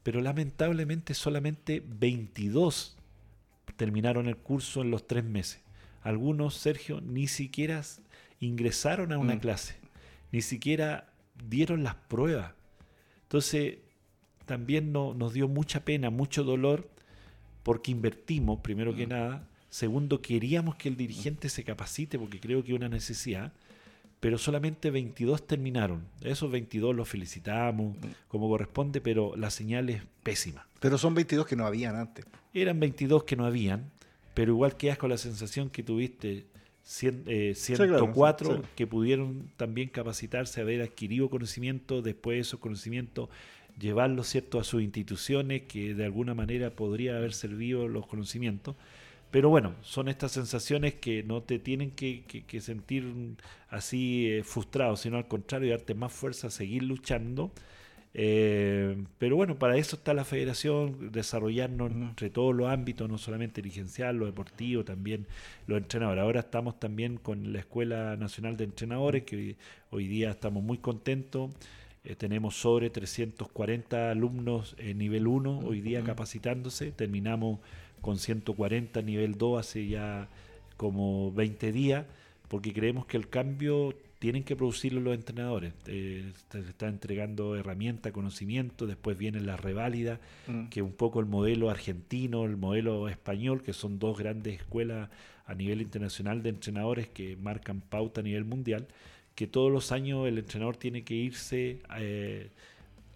[0.02, 2.96] pero lamentablemente solamente 22
[3.76, 5.60] terminaron el curso en los tres meses.
[6.02, 7.82] Algunos, Sergio, ni siquiera
[8.40, 9.40] ingresaron a una mm.
[9.40, 9.81] clase
[10.32, 11.12] ni siquiera
[11.48, 12.52] dieron las pruebas.
[13.24, 13.78] Entonces,
[14.46, 16.90] también nos dio mucha pena, mucho dolor,
[17.62, 19.10] porque invertimos, primero que mm.
[19.10, 19.48] nada.
[19.70, 23.52] Segundo, queríamos que el dirigente se capacite, porque creo que es una necesidad.
[24.20, 26.06] Pero solamente 22 terminaron.
[26.20, 28.00] Esos 22 los felicitamos mm.
[28.28, 30.66] como corresponde, pero la señal es pésima.
[30.80, 32.26] Pero son 22 que no habían antes.
[32.54, 33.90] Eran 22 que no habían,
[34.34, 36.46] pero igual quedas con la sensación que tuviste
[36.82, 43.28] 104 eh, que pudieron también capacitarse, haber adquirido conocimiento, después de esos conocimientos
[43.78, 48.76] llevarlos cierto a sus instituciones que de alguna manera podría haber servido los conocimientos.
[49.30, 52.22] Pero bueno, son estas sensaciones que no te tienen que,
[52.60, 53.36] sentir
[53.70, 57.50] así eh, frustrado, sino al contrario, darte más fuerza a seguir luchando
[58.14, 63.62] eh, pero bueno, para eso está la federación, desarrollarnos entre todos los ámbitos, no solamente
[63.62, 65.26] dirigencial, lo deportivo, también
[65.66, 66.22] los entrenadores.
[66.22, 69.56] Ahora estamos también con la Escuela Nacional de Entrenadores, que
[69.90, 71.50] hoy, día estamos muy contentos
[72.04, 76.90] Eh, tenemos sobre 340 alumnos en nivel 1 hoy día capacitándose.
[76.92, 77.60] Terminamos
[78.00, 80.28] con 140 nivel 2 hace ya
[80.76, 82.06] como 20 días,
[82.48, 85.72] porque creemos que el cambio tienen que producirlo los entrenadores.
[85.88, 90.68] Eh, se está entregando herramienta, conocimiento, después viene la reválida, mm.
[90.68, 95.10] que un poco el modelo argentino, el modelo español, que son dos grandes escuelas
[95.44, 98.86] a nivel internacional de entrenadores que marcan pauta a nivel mundial
[99.34, 102.50] que todos los años el entrenador tiene que irse eh,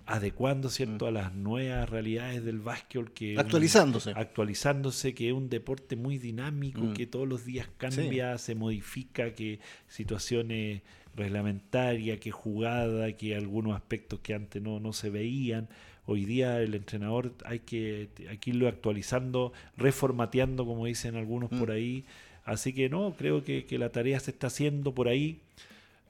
[0.07, 1.09] adecuando cierto mm.
[1.09, 6.81] a las nuevas realidades del básquetbol que actualizándose actualizándose que es un deporte muy dinámico
[6.81, 6.95] mm.
[6.95, 10.83] que todos los días cambia se modifica que situaciones
[11.17, 15.69] reglamentarias que jugada que algunos aspectos que antes no, no se veían
[16.07, 21.69] hoy día el entrenador hay que, hay que irlo actualizando reformateando como dicen algunos por
[21.71, 21.73] mm.
[21.73, 22.05] ahí
[22.45, 25.41] así que no creo que, que la tarea se está haciendo por ahí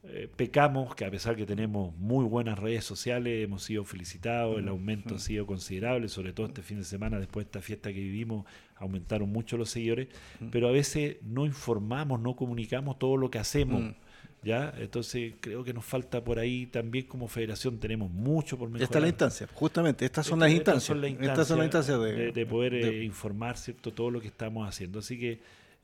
[0.03, 4.65] eh, pecamos, que a pesar que tenemos muy buenas redes sociales, hemos sido felicitados, el
[4.65, 5.21] mm, aumento ha mm.
[5.21, 9.29] sido considerable, sobre todo este fin de semana, después de esta fiesta que vivimos, aumentaron
[9.29, 10.07] mucho los seguidores,
[10.39, 10.47] mm.
[10.49, 13.95] pero a veces no informamos, no comunicamos todo lo que hacemos.
[14.43, 14.73] ¿Ya?
[14.77, 18.83] Entonces creo que nos falta por ahí también como federación, tenemos mucho por mejorar.
[18.83, 20.95] Esta es la instancia, justamente, estas son las instancias.
[21.19, 23.91] Estas son las instancias, de, poder eh, informar ¿cierto?
[23.91, 24.99] todo lo que estamos haciendo.
[24.99, 25.39] Así que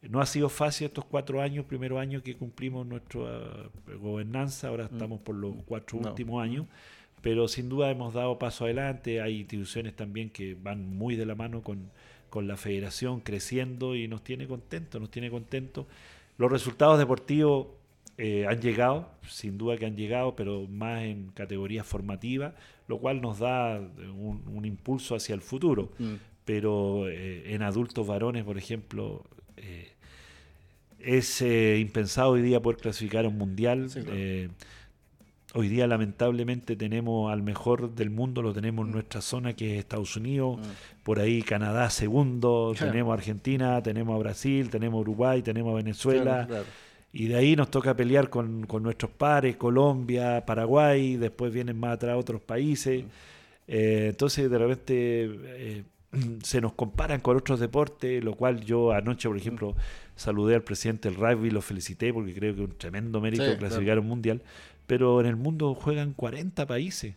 [0.10, 4.86] no ha sido fácil estos cuatro años, primeros años que cumplimos nuestra uh, gobernanza, ahora
[4.86, 4.94] mm.
[4.94, 6.66] estamos por los cuatro últimos años,
[7.22, 11.36] pero sin duda hemos dado paso adelante, hay instituciones también que van muy de la
[11.36, 11.92] mano con,
[12.36, 15.86] la federación creciendo y nos tiene contentos, nos tiene contentos.
[16.39, 17.68] Los resultados deportivos
[18.18, 22.56] eh, han llegado, sin duda que han llegado, pero más en categorías formativas,
[22.88, 25.92] lo cual nos da un, impulso hacia el futuro.
[26.00, 26.13] Mm.
[26.44, 29.24] Pero eh, en adultos varones, por ejemplo,
[29.58, 29.93] eh,
[31.04, 33.89] es eh, impensado hoy día poder clasificar a un mundial.
[33.96, 34.50] Eh,
[35.54, 38.94] hoy día lamentablemente tenemos al mejor del mundo, lo tenemos en mm.
[38.94, 41.04] nuestra zona que es Estados Unidos, mm.
[41.04, 46.48] por ahí Canadá segundo, tenemos Argentina, tenemos a Brasil, tenemos Uruguay, tenemos a Venezuela.
[47.16, 52.18] Y de ahí nos toca pelear con, nuestros pares, Colombia, Paraguay, después vienen más atrás
[52.18, 53.04] otros países.
[53.04, 53.08] Mm.
[53.68, 55.86] Eh, entonces de repente
[56.43, 59.76] se nos comparan con otros deportes, lo cual yo anoche, por ejemplo,
[60.15, 63.99] saludé al presidente del rugby, lo felicité porque creo que es un tremendo mérito clasificar
[63.99, 64.41] un mundial,
[64.88, 67.15] pero en el mundo juegan 40 países.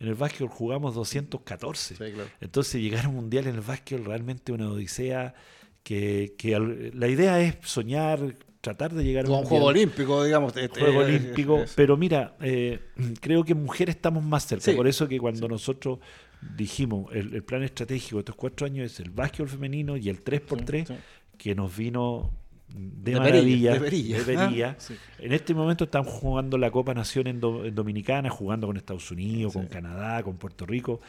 [0.00, 1.96] En el básquet jugamos 214.
[2.40, 5.34] Entonces llegar a un mundial en el básquet realmente una odisea
[5.82, 6.56] que, que
[6.94, 10.56] la idea es soñar, tratar de llegar a un, juego olímpico, digamos.
[10.56, 12.80] Este, juego olímpico, pero mira, eh,
[13.20, 14.72] creo que mujeres estamos más cerca.
[14.76, 15.98] Por eso que cuando nosotros
[16.40, 20.96] dijimos, el, plan estratégico de estos cuatro años es el básquetbol femenino y el 3x3,
[21.36, 22.32] que nos vino
[22.74, 24.76] de, maravilla, ah,
[25.18, 29.66] En este momento estamos jugando la Copa Nación en, Dominicana, jugando con Estados Unidos, con
[29.66, 31.00] Canadá, con Puerto Rico,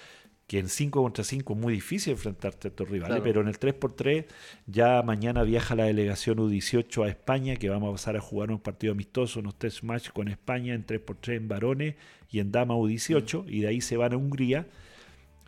[0.47, 3.59] que en 5 contra 5 es muy difícil enfrentarte a estos rivales, pero en el
[3.59, 4.25] 3x3
[4.65, 8.61] ya mañana viaja la delegación U18 a España, que vamos a pasar a jugar unos
[8.61, 11.95] partidos amistosos, unos test match con España en 3x3 en varones
[12.31, 14.65] y en dama U18, y de ahí se van a Hungría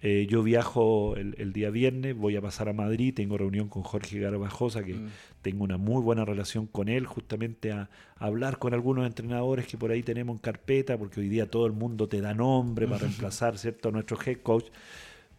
[0.04, 4.20] eh, yo viajo el, día viernes, voy a pasar a Madrid, tengo reunión con Jorge
[4.20, 5.10] Garbajosa, que mm.
[5.44, 7.88] tengo una muy buena relación con él, justamente a,
[8.18, 11.74] hablar con algunos entrenadores que por ahí tenemos en carpeta, porque hoy día todo el
[11.74, 13.90] mundo te da nombre para reemplazar ¿cierto?
[13.90, 14.66] a nuestro head coach.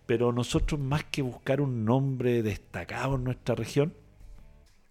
[0.07, 3.93] Pero nosotros, más que buscar un nombre destacado en nuestra región,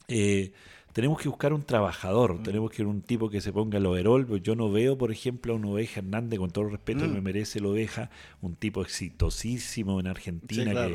[0.09, 0.51] eh,
[0.93, 2.43] tenemos que buscar un trabajador, mm.
[2.43, 4.25] tenemos que ir un tipo que se ponga el overall.
[4.25, 7.07] Pues yo no veo, por ejemplo, a un Oveja Hernández, con todo el respeto que
[7.07, 7.13] mm.
[7.13, 8.09] me merece el Oveja,
[8.41, 10.89] un tipo exitosísimo en Argentina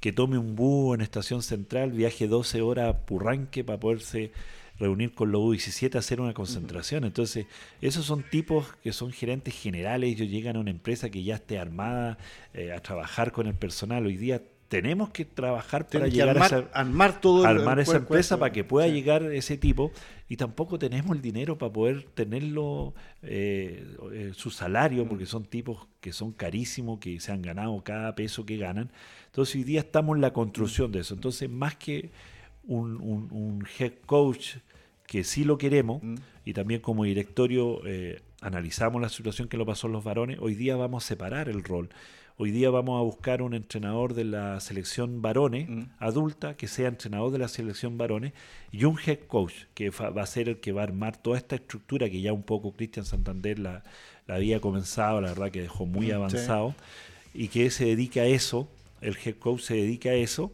[0.00, 4.32] que, tome un búho en Estación Central, viaje 12 horas a Purranque para poderse
[4.78, 7.04] reunir con los U17 a hacer una concentración.
[7.04, 7.46] Entonces,
[7.82, 11.58] esos son tipos que son gerentes generales, ellos llegan a una empresa que ya esté
[11.58, 12.16] armada
[12.54, 14.06] eh, a trabajar con el personal.
[14.06, 18.52] Hoy día tenemos que trabajar para llegar a esa, armar todo armar esa empresa para
[18.52, 19.90] que pueda llegar ese tipo
[20.28, 25.88] y tampoco tenemos el dinero para poder tenerlo eh, eh, su salario porque son tipos
[26.00, 28.92] que son carísimos que se han ganado cada peso que ganan.
[29.26, 31.14] Entonces hoy día estamos en la construcción de eso.
[31.14, 32.12] Entonces más que
[32.62, 34.58] un, head coach
[35.04, 36.14] que sí lo queremos mm.
[36.44, 40.54] y también como directorio eh, analizamos la situación que lo pasó en los varones hoy
[40.54, 41.90] día vamos a separar el rol
[42.42, 45.82] Hoy día vamos a buscar un entrenador de la selección varones, mm.
[45.98, 48.32] adulta, que sea entrenador de la selección varones,
[48.72, 51.56] y un head coach, que va a ser el que va a armar toda esta
[51.56, 53.82] estructura que ya un poco Cristian Santander la,
[54.26, 56.74] había comenzado, la verdad que dejó muy mm, avanzado,
[57.34, 58.68] y que se dedica a eso,
[59.02, 60.50] el head coach se dedica a eso,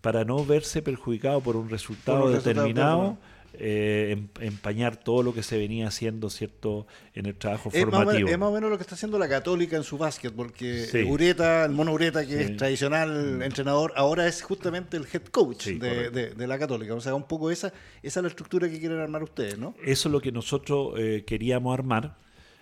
[0.00, 3.18] para no verse perjudicado por un resultado determinado
[3.60, 8.28] eh, em, empañar todo lo que se venía haciendo, ¿cierto?, en el trabajo formativo.
[8.28, 11.64] es más o menos lo que está haciendo la Católica en su básquet, porque Ureta,
[11.64, 13.42] el mono Ureta, que es tradicional mm.
[13.42, 16.94] entrenador, ahora es justamente el head coach de, la Católica.
[16.94, 19.74] O sea, un poco esa, esa es la estructura que quieren armar ustedes, ¿no?
[19.84, 22.16] Eso es lo que nosotros eh, queríamos armar.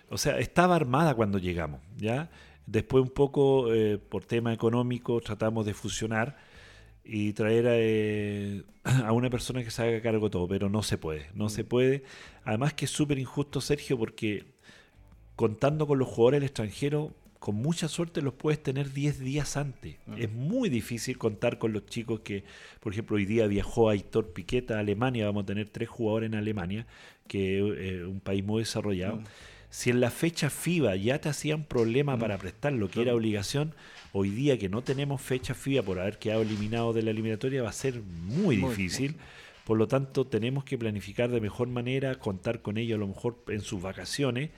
[0.09, 2.31] O sea, estaba armada cuando llegamos, ¿ya?
[2.65, 6.39] Después un poco, eh, por tema económico, tratamos de fusionar
[7.07, 10.99] y traer eh, a, una persona que se haga cargo de todo, pero no se
[10.99, 11.67] puede, no se mm.
[11.67, 12.03] puede.
[12.45, 14.45] Además que es súper injusto, Sergio, porque
[15.37, 19.97] contando con los jugadores del extranjero, con mucha suerte los puedes tener 10 días antes.
[20.07, 20.15] Mm.
[20.19, 22.45] Es muy difícil contar con los chicos que,
[22.81, 23.95] por ejemplo, hoy día viajó a
[24.35, 26.87] Piqueta a Alemania, vamos a tener tres jugadores en Alemania,
[27.29, 29.17] que es eh, un país muy desarrollado.
[29.17, 29.25] Mm.
[29.69, 33.75] Si en la fecha FIBA ya te hacían problema para prestar lo que era obligación,
[34.19, 37.69] hoy día que no tenemos fecha FIBA por haber quedado eliminado de la eliminatoria va
[37.69, 39.17] a ser muy, difícil.
[39.67, 43.45] Por lo tanto, tenemos que planificar de mejor manera, contar con ellos a lo mejor
[43.49, 44.51] en sus vacaciones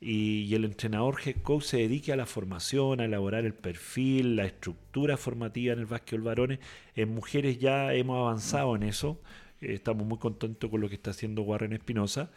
[0.00, 4.44] y, el entrenador head coach se dedique a la formación, a elaborar el perfil, la
[4.44, 6.58] estructura formativa en el básquetbol varones.
[6.96, 9.20] En mujeres ya hemos avanzado en eso.
[9.60, 12.30] Estamos muy contentos con lo que está haciendo Warren Espinosa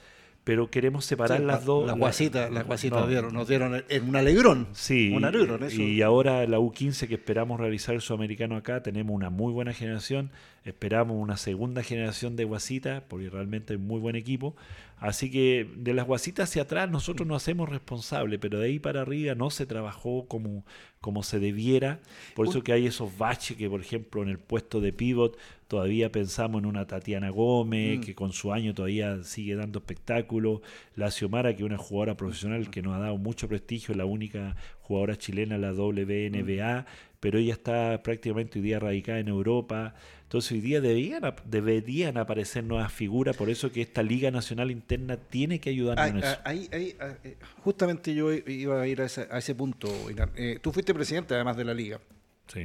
[0.49, 1.85] pero queremos separar las dos.
[1.85, 4.67] Las guasitas, las guasitas nos dieron en un alegrón.
[4.71, 5.79] Sí, un alegrón, eso.
[5.79, 10.31] y ahora la U15 que esperamos realizar el sudamericano acá, tenemos una muy buena generación,
[10.63, 14.55] esperamos una segunda generación de guasitas, porque realmente es muy buen equipo.
[14.99, 19.01] Así que de las guasitas hacia atrás nosotros nos hacemos responsables, pero de ahí para
[19.01, 20.65] arriba no se trabajó como,
[20.99, 22.01] como se debiera.
[22.35, 25.37] Por eso que hay esos baches que, por ejemplo, en el puesto de pivot
[25.69, 28.01] todavía pensamos en una Tatiana Gómez, mm.
[28.01, 30.61] que con su año todavía sigue dando espectáculo.
[30.95, 34.55] La Xiomara, que es una jugadora profesional que nos ha dado mucho prestigio, la única
[34.81, 36.87] jugadora chilena en la WNBA,
[37.19, 39.93] pero ella está prácticamente hoy día radicada en Europa.
[40.23, 45.17] Entonces hoy día deberían, deberían aparecer nuevas figuras, por eso que esta Liga Nacional Interna
[45.17, 46.39] tiene que ayudarnos en eso.
[46.71, 49.89] Eh, justamente yo iba a ir a ese, punto,
[50.35, 51.99] eh, tú fuiste presidente además de la Liga.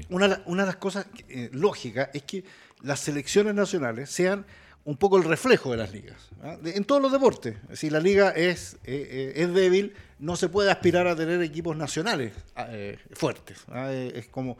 [0.09, 2.45] Una, una, de las cosas eh, lógicas es que
[2.83, 4.47] las selecciones nacionales sean
[4.85, 6.31] un poco el reflejo de las ligas.
[6.42, 6.59] ¿ah?
[6.64, 7.57] en todos los deportes.
[7.73, 12.68] Si la liga es, es débil, no se puede aspirar a tener equipos nacionales ah,
[13.12, 13.64] fuertes.
[13.68, 13.92] ¿ah?
[13.92, 14.59] es como...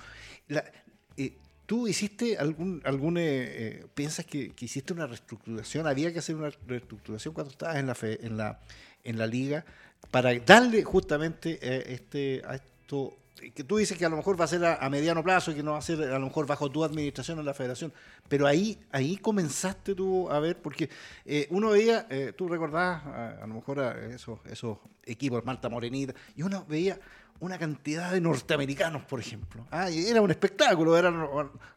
[1.67, 5.87] ¿Tú hiciste algún, algún eh, piensas que, hiciste una reestructuración?
[5.87, 8.61] ¿Había que hacer una reestructuración cuando estabas en la en la
[9.03, 9.65] en la liga
[10.11, 13.17] para darle justamente eh, este a esto
[13.55, 15.63] que tú dices que a lo mejor va a ser a, mediano plazo y que
[15.63, 17.93] no va a ser a lo mejor bajo tu administración en la federación,
[18.29, 20.89] pero ahí ahí comenzaste tú a ver porque
[21.25, 23.81] eh, uno veía, tú recordabas a, lo mejor
[24.13, 26.99] esos esos equipos Malta Morenita y uno veía
[27.41, 29.67] una cantidad de norteamericanos, por ejemplo.
[29.71, 31.29] Ah, era un espectáculo, eran,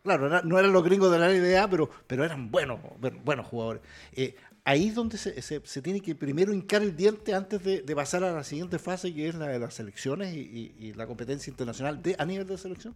[0.03, 2.79] claro, no eran los gringos de la NBA, pero, pero eran buenos,
[3.23, 3.81] buenos jugadores.
[4.13, 4.35] Eh,
[4.67, 8.33] ahí es donde se, se, tiene que primero hincar el diente antes de, pasar a
[8.33, 12.25] la siguiente fase, que es la de las selecciones y, la competencia internacional de, a
[12.25, 12.93] nivel de selección.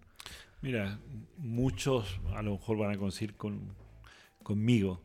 [0.61, 0.99] Mira,
[1.37, 3.73] muchos a lo mejor van a coincidir con,
[4.43, 5.01] conmigo.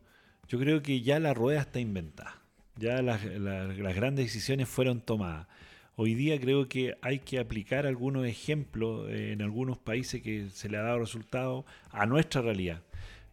[0.49, 2.43] Yo creo que ya la rueda está inventada.
[2.75, 5.47] Ya las, las grandes decisiones fueron tomadas.
[5.95, 10.79] Hoy día creo que hay que aplicar algunos ejemplos en algunos países que se le
[10.79, 12.83] ha dado resultado a nuestra realidad.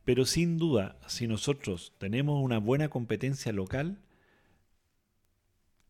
[0.03, 3.99] Pero sin duda, si nosotros tenemos una buena competencia local,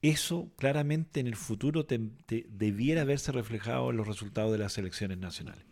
[0.02, 5.66] eso claramente en el futuro debiera verse reflejado en los resultados de las selecciones nacionales.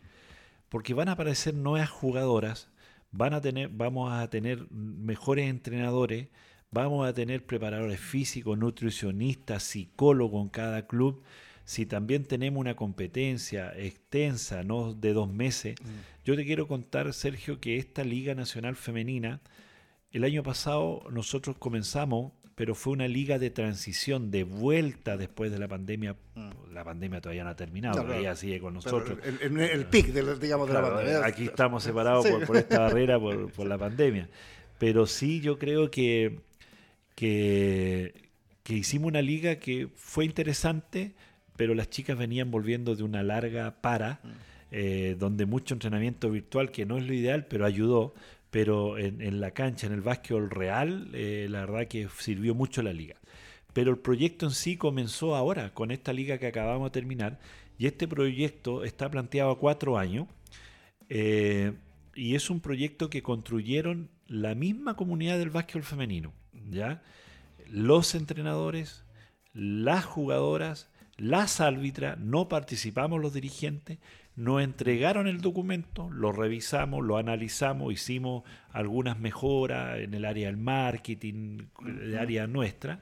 [0.69, 2.69] Porque van a aparecer nuevas jugadoras,
[3.11, 6.29] van a tener, vamos a tener mejores entrenadores,
[6.73, 11.21] Vamos a tener preparadores físicos, nutricionistas, psicólogos en cada club.
[11.65, 16.25] Si también tenemos una competencia extensa, no de dos meses, mm.
[16.25, 19.41] yo te quiero contar, Sergio, que esta Liga Nacional Femenina,
[20.11, 25.59] el año pasado nosotros comenzamos, pero fue una liga de transición, de vuelta después de
[25.59, 26.15] la pandemia.
[26.35, 26.73] Mm.
[26.73, 29.19] La pandemia todavía no ha terminado, todavía sigue con nosotros.
[29.23, 31.25] El, el, pic, de, digamos, de la pandemia.
[31.25, 34.29] Aquí estamos separados por, esta barrera, por, por la pandemia.
[34.77, 36.39] Pero sí, yo creo que
[37.15, 38.13] que,
[38.67, 41.13] hicimos una liga que fue interesante,
[41.61, 44.27] pero las chicas venían volviendo de una larga para, mm.
[44.71, 48.15] eh, donde mucho entrenamiento virtual, que no es lo ideal, pero ayudó.
[48.49, 52.93] Pero en, la cancha, en el básquetbol real, eh, la verdad que sirvió mucho la
[52.93, 53.13] liga.
[53.73, 57.37] Pero el proyecto en sí comenzó ahora, con esta liga que acabamos de terminar,
[57.77, 60.27] y este proyecto está planteado a cuatro años,
[61.09, 61.73] eh,
[62.15, 66.33] y es un proyecto que construyeron la misma comunidad del básquetbol femenino.
[66.71, 67.03] ¿ya?
[67.69, 69.03] Los entrenadores,
[69.53, 70.90] las jugadoras,
[71.21, 73.99] las árbitras, no participamos los dirigentes,
[74.35, 80.57] Nos entregaron el documento, lo revisamos, lo analizamos, hicimos algunas mejoras en el área del
[80.57, 83.01] marketing, el área nuestra.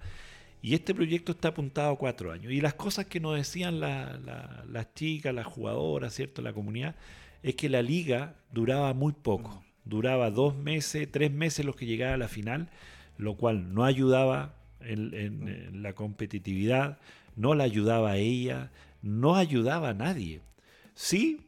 [0.61, 2.51] Y este proyecto está apuntado a cuatro años.
[2.51, 6.41] Y las cosas que nos decían las chicas, las jugadoras, ¿cierto?
[6.41, 6.95] La comunidad,
[7.41, 9.63] es que la liga duraba muy poco.
[9.85, 12.69] Duraba dos meses, tres meses los que llegaba a la final,
[13.17, 16.99] lo cual no ayudaba en, la competitividad,
[17.39, 18.69] no la ayudaba a ella,
[19.01, 20.41] no ayudaba a nadie.
[20.93, 21.47] Sí,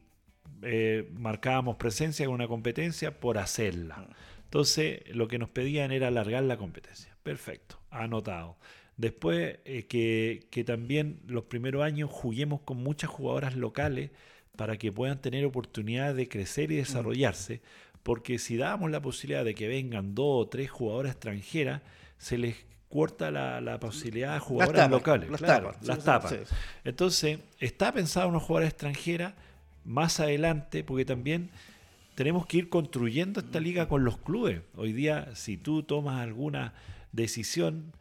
[0.62, 4.08] eh, marcábamos presencia en una competencia por hacerla.
[4.44, 7.14] Entonces, lo que nos pedían era alargar la competencia.
[7.22, 8.56] Perfecto, anotado.
[8.96, 14.12] Después, eh, que, que, también los primeros años juguemos con muchas jugadoras locales
[14.56, 17.60] para que puedan tener oportunidad de crecer y desarrollarse,
[18.02, 21.82] porque si damos la posibilidad de que vengan dos o tres jugadoras extranjeras,
[22.16, 22.56] se les
[22.92, 25.30] corta la, posibilidad de jugadoras locales.
[25.30, 25.76] Las tapas.
[25.82, 26.34] Las tapas.
[26.84, 29.34] Entonces, está pensado una jugadora extranjera
[29.84, 31.50] más adelante, porque también
[32.14, 34.60] tenemos que ir construyendo esta liga con los clubes.
[34.76, 36.74] Hoy día, si tú tomas alguna
[37.12, 37.94] decisión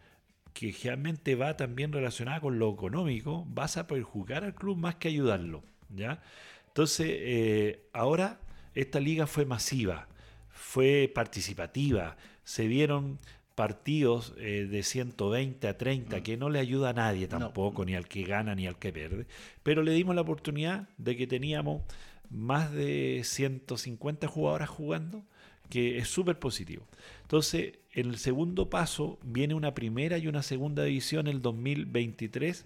[0.54, 4.96] que realmente va también relacionada con lo económico, vas a poder jugar al club más
[4.96, 5.64] que ayudarlo.
[5.96, 6.22] ¿ya?
[6.68, 8.42] Entonces, eh, ahora
[8.76, 10.10] esta liga fue masiva,
[10.50, 13.18] fue participativa, se vieron
[13.56, 16.24] partidos eh, de 120 a 30 mm.
[16.24, 19.26] que no le ayuda a nadie tampoco, ni al que gana ni al que pierde,
[19.64, 21.84] pero le dimos la oportunidad de que teníamos
[22.30, 25.24] más de 150 jugadoras jugando,
[25.70, 26.86] que es súper positivo.
[27.24, 32.66] Entonces, en el segundo paso viene una primera y una segunda división el 2023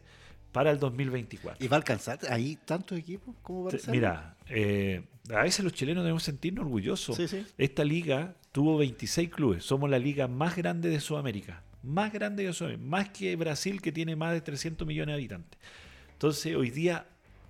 [0.56, 1.64] para el 2024.
[1.64, 3.36] ¿Y va a alcanzar ahí tantos equipos?
[3.42, 3.92] ¿Cómo va a ser?
[3.92, 7.20] Mira, eh, a veces los chilenos debemos sentirnos orgullosos.
[7.58, 9.66] Esta liga tuvo 26 clubes.
[9.66, 11.62] Somos la liga más grande de Sudamérica.
[11.84, 12.88] Más grande de Sudamérica.
[12.88, 15.60] Más que Brasil, que tiene más de 300 millones de habitantes.
[16.14, 17.06] Entonces, hoy día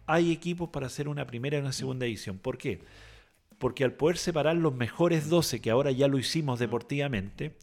[0.08, 2.40] hay equipos para hacer una primera y una segunda edición.
[2.40, 2.80] ¿Por qué?
[3.60, 7.54] Porque al poder separar los mejores 12, que ahora ya lo hicimos deportivamente,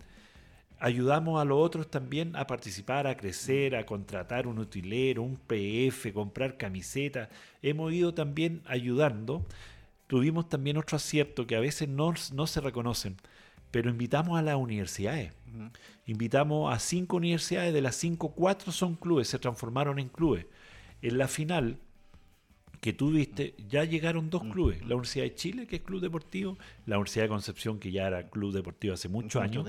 [0.82, 6.12] ayudamos a los otros también a participar, a crecer, a contratar un utilero, un PF,
[6.12, 7.28] comprar camisetas.
[7.62, 9.46] Hemos ido también ayudando.
[10.08, 13.16] Tuvimos también otro acierto que a veces no, no se reconocen,
[13.70, 15.32] pero invitamos a las universidades.
[16.06, 20.46] Invitamos a cinco universidades, de las cinco, cuatro son clubes, se transformaron en clubes.
[21.00, 21.78] En la final
[22.80, 26.58] que tú viste, ya llegaron dos clubes, la Universidad de Chile, que es club deportivo,
[26.86, 29.64] la Universidad de Concepción, que ya era club deportivo hace muchos años,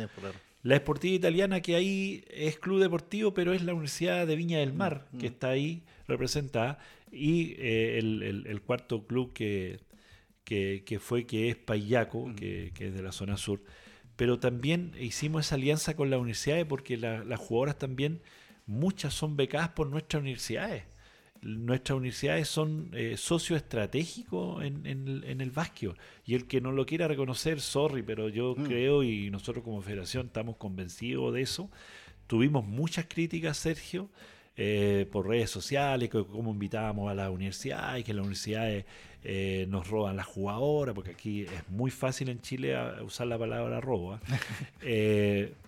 [0.63, 4.73] la Esportiva Italiana, que ahí es club deportivo, pero es la Universidad de Viña del
[4.73, 5.33] Mar, mm, que mm.
[5.33, 6.79] está ahí representada.
[7.11, 9.79] Y eh, el, cuarto club que,
[10.45, 12.35] que, fue, que es Payaco, mm.
[12.35, 13.61] que, es de la zona sur.
[14.15, 18.21] Pero también hicimos esa alianza con las universidades porque las jugadoras también,
[18.65, 20.83] muchas son becadas por nuestras universidades
[21.43, 25.91] nuestras universidades son eh, socios estratégicos en, en, el básquet.
[26.25, 28.63] Y el que no lo quiera reconocer, sorry, pero yo mm.
[28.63, 31.69] creo y nosotros como federación estamos convencidos de eso.
[32.27, 34.09] Tuvimos muchas críticas, Sergio,
[34.55, 38.85] eh, por redes sociales, que cómo invitábamos a las universidades, que las universidades
[39.23, 43.81] eh, nos roban las jugadoras, porque aquí es muy fácil en Chile usar la palabra
[43.81, 44.21] roba,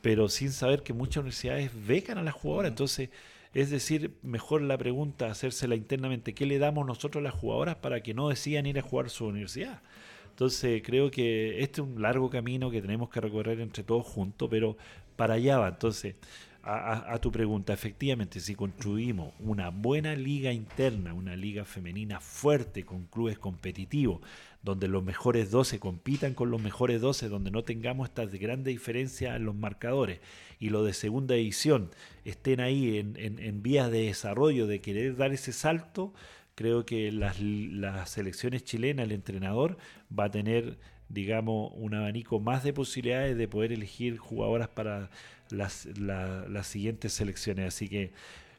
[0.02, 2.72] pero sin saber que muchas universidades becan a las jugadoras.
[2.72, 2.74] Mm.
[2.74, 3.10] Entonces,
[3.56, 8.04] es decir, mejor la pregunta, hacérsela internamente, ¿qué le damos nosotros a las jugadoras para
[8.04, 9.82] que no decidan ir a jugar su universidad?
[10.30, 14.50] Entonces creo que este es un largo camino que tenemos que recorrer entre todos juntos,
[14.52, 14.76] pero
[15.16, 15.70] para allá va.
[15.70, 16.16] Entonces,
[16.64, 23.06] a, tu pregunta, efectivamente, si construimos una buena liga interna, una liga femenina fuerte, con
[23.06, 24.20] clubes competitivos,
[24.66, 29.36] donde los mejores 12 compitan con los mejores 12, donde no tengamos estas grandes diferencias
[29.36, 30.20] en los marcadores
[30.60, 31.92] y los de segunda edición
[32.26, 36.14] estén ahí en, en, vías de desarrollo, de querer dar ese salto,
[36.56, 39.78] creo que las, las selecciones chilenas, el entrenador
[40.18, 45.12] va a tener digamos, un abanico más de posibilidades de poder elegir jugadoras para
[45.52, 47.68] las, las siguientes selecciones.
[47.68, 48.12] Así que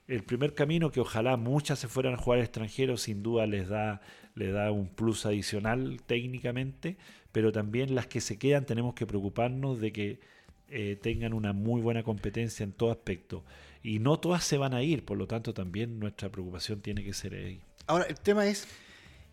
[0.06, 4.00] el primer camino, que ojalá muchas se fueran a jugar extranjeros, sin duda les da,
[4.36, 6.96] les da un plus adicional técnicamente,
[7.32, 10.20] pero también las que se quedan tenemos que preocuparnos de que
[10.68, 13.42] eh, tengan una muy buena competencia en todo aspecto.
[13.82, 17.12] Y no todas se van a ir, por lo tanto también nuestra preocupación tiene que
[17.12, 17.60] ser ahí.
[17.86, 18.66] Ahora, el tema es,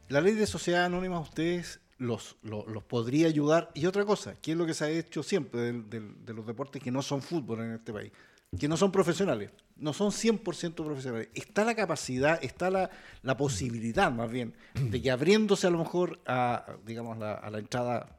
[0.09, 3.71] la ley de sociedad anónima, ustedes los, los, podría ayudar.
[3.73, 6.91] Y otra cosa, que es lo que se ha hecho siempre de, los deportes que
[6.91, 8.11] no son fútbol en este país,
[8.59, 11.29] que no son profesionales, no son 100% profesionales.
[11.33, 12.89] Está la capacidad, está la,
[13.37, 18.15] posibilidad más bien, de que abriéndose a lo mejor a, digamos, la, a la entrada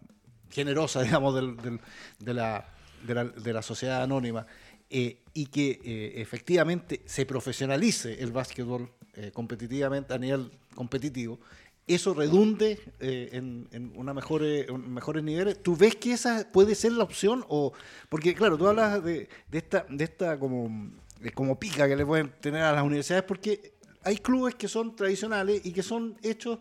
[0.50, 1.56] generosa, digamos, del,
[2.18, 2.68] de, la,
[3.06, 4.46] de, la, sociedad anónima,
[4.90, 11.38] eh, y que eh, efectivamente se profesionalice el básquetbol eh, competitivamente a nivel competitivo,
[11.86, 15.62] eso redunde eh, en, una mejores, mejores niveles.
[15.62, 17.44] ¿Tú ves que esa puede ser la opción?
[17.48, 17.72] o
[18.08, 20.92] Porque, claro, tú hablas de, esta, de esta como,
[21.34, 25.60] como pica que le pueden tener a las universidades, porque hay clubes que son tradicionales
[25.64, 26.58] y que son hechos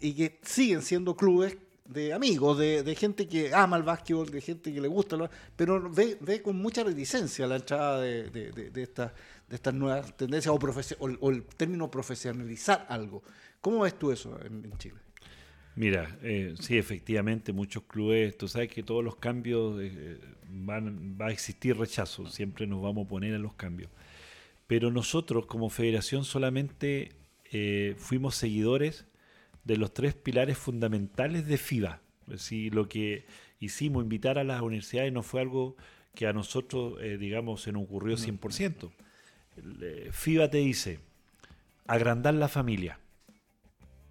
[0.00, 1.56] y que siguen siendo clubes
[1.86, 5.16] de amigos, de, gente que ama el básquetbol, de gente que le gusta,
[5.56, 9.12] pero ve, ve con mucha reticencia la entrada de, de, de estas
[9.72, 10.54] nuevas tendencias
[10.98, 13.22] o, el término profesionalizar algo.
[13.60, 14.96] ¿Cómo ves tú eso en, Chile?
[15.74, 20.18] Mira, eh, sí, efectivamente, muchos clubes, tú sabes que todos los cambios eh,
[20.48, 23.90] van, va a existir rechazo, siempre nos vamos a poner a los cambios.
[24.66, 27.12] Pero nosotros como federación solamente
[27.52, 29.06] eh, fuimos seguidores
[29.64, 32.00] de los tres pilares fundamentales de FIBA.
[32.36, 33.24] Si lo que
[33.60, 35.76] hicimos, invitar a las universidades, no fue algo
[36.14, 38.90] que a nosotros, digamos, se nos ocurrió 100%.
[40.10, 41.00] FIBA te dice,
[41.86, 42.98] agrandar la familia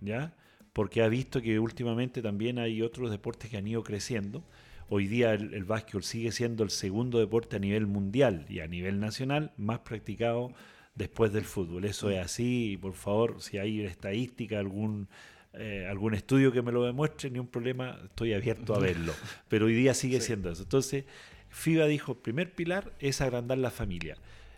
[0.01, 0.33] ¿ya?
[0.73, 4.43] Porque ha visto que últimamente también hay otros deportes que han ido creciendo.
[4.89, 8.67] Hoy día el, el básquetbol sigue siendo el segundo deporte a nivel mundial y a
[8.67, 10.53] nivel nacional más practicado
[10.95, 11.85] después del fútbol.
[11.85, 15.07] Eso es así y por favor, si hay estadística, algún,
[15.53, 19.13] eh, algún estudio que me lo demuestre, ni un problema, estoy abierto a verlo.
[19.49, 20.63] Pero hoy día sigue siendo eso.
[20.63, 21.05] Entonces,
[21.49, 24.17] FIBA dijo, primer pilar es agrandar la familia.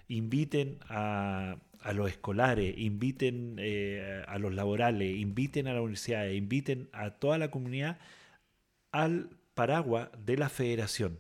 [0.09, 1.57] Inviten a,
[1.93, 7.49] los escolares, inviten eh, a los laborales, inviten a las universidades, inviten a toda la
[7.49, 7.99] comunidad
[8.91, 11.19] al paraguas de la federación.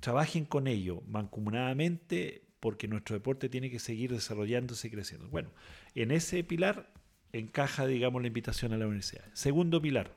[0.00, 5.28] Trabajen con ello mancomunadamente porque nuestro deporte tiene que seguir desarrollándose y creciendo.
[5.28, 5.50] Bueno,
[5.94, 6.92] en ese pilar
[7.32, 9.24] encaja, digamos, la invitación a la universidad.
[9.34, 10.12] Segundo pilar,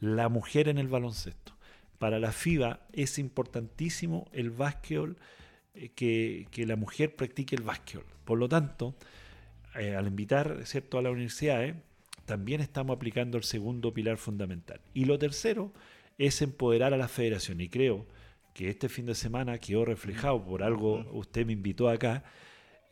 [0.00, 1.56] la mujer en el baloncesto.
[1.98, 5.18] Para la FIBA es importantísimo el básquetbol
[5.74, 8.06] eh, que, la mujer practique el básquetbol.
[8.24, 8.94] Por lo tanto,
[9.76, 10.98] eh, al invitar ¿cierto?
[10.98, 11.74] a las universidades,
[12.26, 14.80] también estamos aplicando el segundo pilar fundamental.
[14.94, 15.72] Y lo tercero
[16.18, 17.60] es empoderar a la federación.
[17.60, 18.06] Y creo
[18.54, 22.24] que este fin de semana quedó reflejado por algo, usted me invitó acá,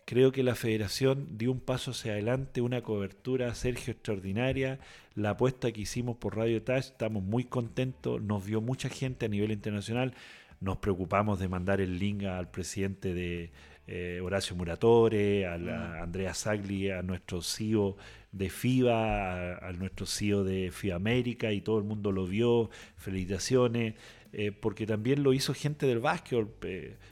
[0.04, 4.78] creo que la federación dio un paso hacia adelante, una cobertura, Sergio, extraordinaria.
[5.14, 9.28] La apuesta que hicimos por Radio Touch, estamos muy contentos, nos vio mucha gente a
[9.28, 10.14] nivel internacional
[10.60, 13.50] nos preocupamos de mandar el link al presidente de
[13.86, 16.02] eh, Horacio Muratore, a, mm.
[16.02, 17.96] Andrea Sagli, a nuestro CEO
[18.32, 22.70] de FIBA, a, nuestro CEO de FIBA América, y todo el mundo lo vio.
[22.96, 23.94] Felicitaciones.
[24.34, 26.52] Eh, porque también lo hizo gente del básquetbol,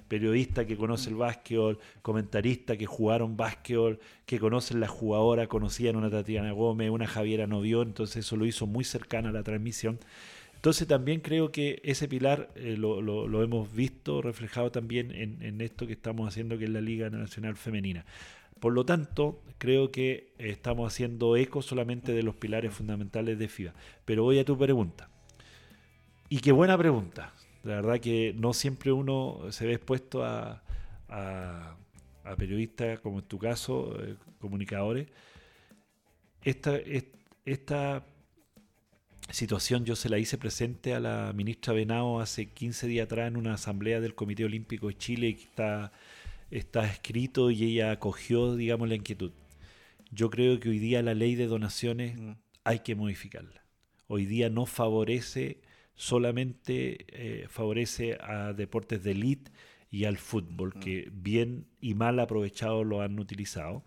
[0.07, 6.11] periodista que conoce el básquetbol, comentarista que jugaron básquetbol, que conocen la jugadora, conocían una
[6.11, 9.99] Tatiana Gómez, una Javiera Novió, entonces eso lo hizo muy cercana a la transmisión.
[10.67, 15.93] Entonces también creo que ese pilar eh, lo, hemos visto reflejado también en, esto que
[15.93, 18.05] estamos haciendo, que es la Liga Nacional Femenina.
[18.59, 23.75] Por lo tanto, creo que estamos haciendo eco solamente de los pilares fundamentales de FIBA.
[24.05, 25.09] Pero voy a tu pregunta.
[26.29, 27.33] Y qué buena pregunta.
[27.63, 30.65] La verdad que no siempre uno se ve expuesto a,
[32.37, 35.07] periodistas, como en tu caso, eh, comunicadores.
[36.43, 36.77] Esta,
[37.45, 38.05] esta
[39.35, 43.37] situación yo se la hice presente a la ministra Benao hace 15 días atrás en
[43.37, 45.93] una asamblea del Comité Olímpico de Chile que está,
[46.51, 49.33] está escrito y ella acogió, digamos, la inquietud.
[50.11, 52.33] Yo creo que hoy día la ley de donaciones mm.
[52.65, 53.65] hay que modificarla.
[54.07, 55.61] Hoy día no favorece,
[55.95, 59.51] solamente eh, favorece a deportes de élite
[59.91, 60.81] y al fútbol, mm.
[60.81, 63.85] que bien y mal aprovechados lo han utilizado.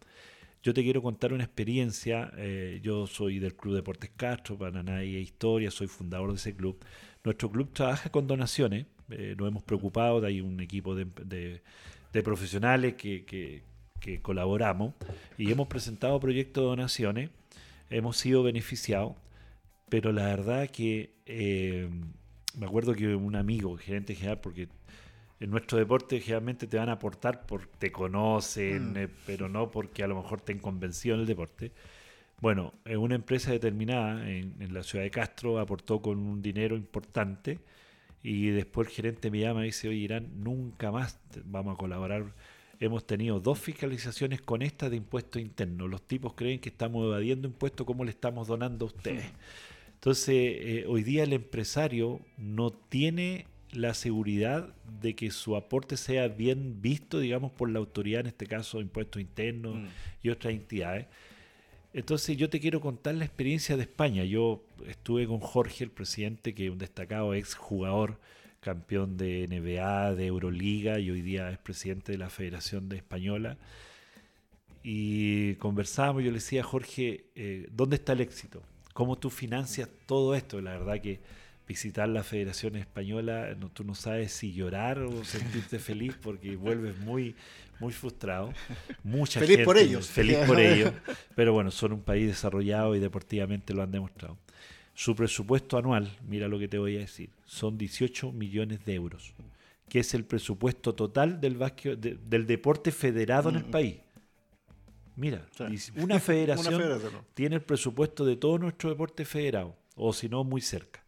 [0.61, 2.31] Yo te quiero contar una experiencia.
[2.37, 6.77] Eh, yo soy del Club Deportes Castro, Paraná y Historia, soy fundador de ese club.
[7.23, 11.61] Nuestro club trabaja con donaciones, eh, nos hemos preocupado, hay un equipo de,
[12.23, 13.63] profesionales que,
[14.21, 14.95] colaboramos
[15.37, 17.29] y hemos presentado proyectos de donaciones,
[17.89, 19.15] hemos sido beneficiados,
[19.89, 21.89] pero la verdad que eh,
[22.57, 24.67] me acuerdo que un amigo, gerente general, porque
[25.39, 28.97] en nuestro deporte generalmente te van a aportar porque te conocen, mm.
[28.97, 31.71] eh, pero no porque a lo mejor te han convencido en el deporte.
[32.41, 37.59] Bueno, una empresa determinada en, la ciudad de Castro aportó con un dinero importante
[38.23, 42.33] y después el gerente me llama y dice, oye Irán, nunca más vamos a colaborar.
[42.79, 45.89] Hemos tenido dos fiscalizaciones con esta de impuestos internos.
[45.89, 49.25] Los tipos creen que estamos evadiendo impuestos, ¿cómo le estamos donando a ustedes?
[49.25, 49.89] Mm.
[49.95, 56.27] Entonces, eh, hoy día el empresario no tiene la seguridad de que su aporte sea
[56.27, 59.85] bien visto, digamos, por la autoridad, en este caso impuestos internos mm.
[60.23, 61.07] y otras entidades.
[61.93, 64.23] Entonces yo te quiero contar la experiencia de España.
[64.23, 68.19] Yo estuve con Jorge, el presidente, que es un destacado ex jugador,
[68.59, 73.57] campeón de NBA, de Euroliga y hoy día es presidente de la Federación de Española.
[74.83, 78.63] Y conversábamos, yo le decía a Jorge, eh, ¿dónde está el éxito?
[78.99, 80.59] cómo tú financias todo esto.
[80.59, 81.21] La verdad que
[81.69, 86.97] visitar la Federación Española, no, tú no sabes si llorar o sentirte feliz porque vuelves
[86.97, 87.35] muy,
[87.79, 88.51] muy frustrado.
[89.03, 90.07] Mucha feliz por ellos.
[90.07, 90.91] Feliz por ellos.
[91.35, 94.35] Pero bueno, son un país desarrollado y deportivamente lo han demostrado.
[94.95, 99.35] Su presupuesto anual, mira lo que te voy a decir, son 18 millones de euros,
[99.87, 101.59] que es el presupuesto total del,
[102.27, 103.71] del deporte federado en el mm.
[103.71, 103.97] país.
[105.15, 105.45] Mira,
[105.97, 106.81] una federación,
[107.35, 111.03] tiene el presupuesto de todo nuestro deporte federado, o si no, muy cerca.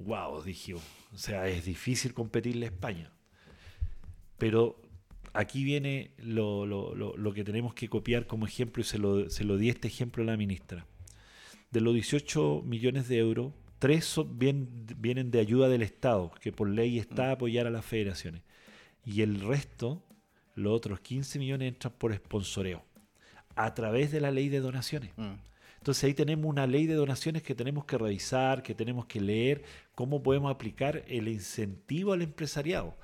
[0.00, 0.80] Wow, dije, o
[1.14, 3.12] sea, es difícil competirle a España.
[4.38, 4.80] Pero
[5.34, 9.68] aquí viene lo, que tenemos que copiar como ejemplo, y se lo, se lo di
[9.68, 10.86] este ejemplo a la ministra.
[11.70, 16.98] De los 18 millones de euros, tres vienen de ayuda del Estado, que por ley
[16.98, 18.42] está a apoyar a las federaciones.
[19.04, 20.02] Y el resto,
[20.54, 22.84] los otros 15 millones, entran por sponsoreo,
[23.54, 25.12] a través de la ley de donaciones.
[25.16, 25.34] Mm.
[25.80, 29.62] Entonces ahí tenemos una ley de donaciones que tenemos que revisar, que tenemos que leer,
[29.94, 32.94] cómo podemos aplicar el incentivo al empresariado.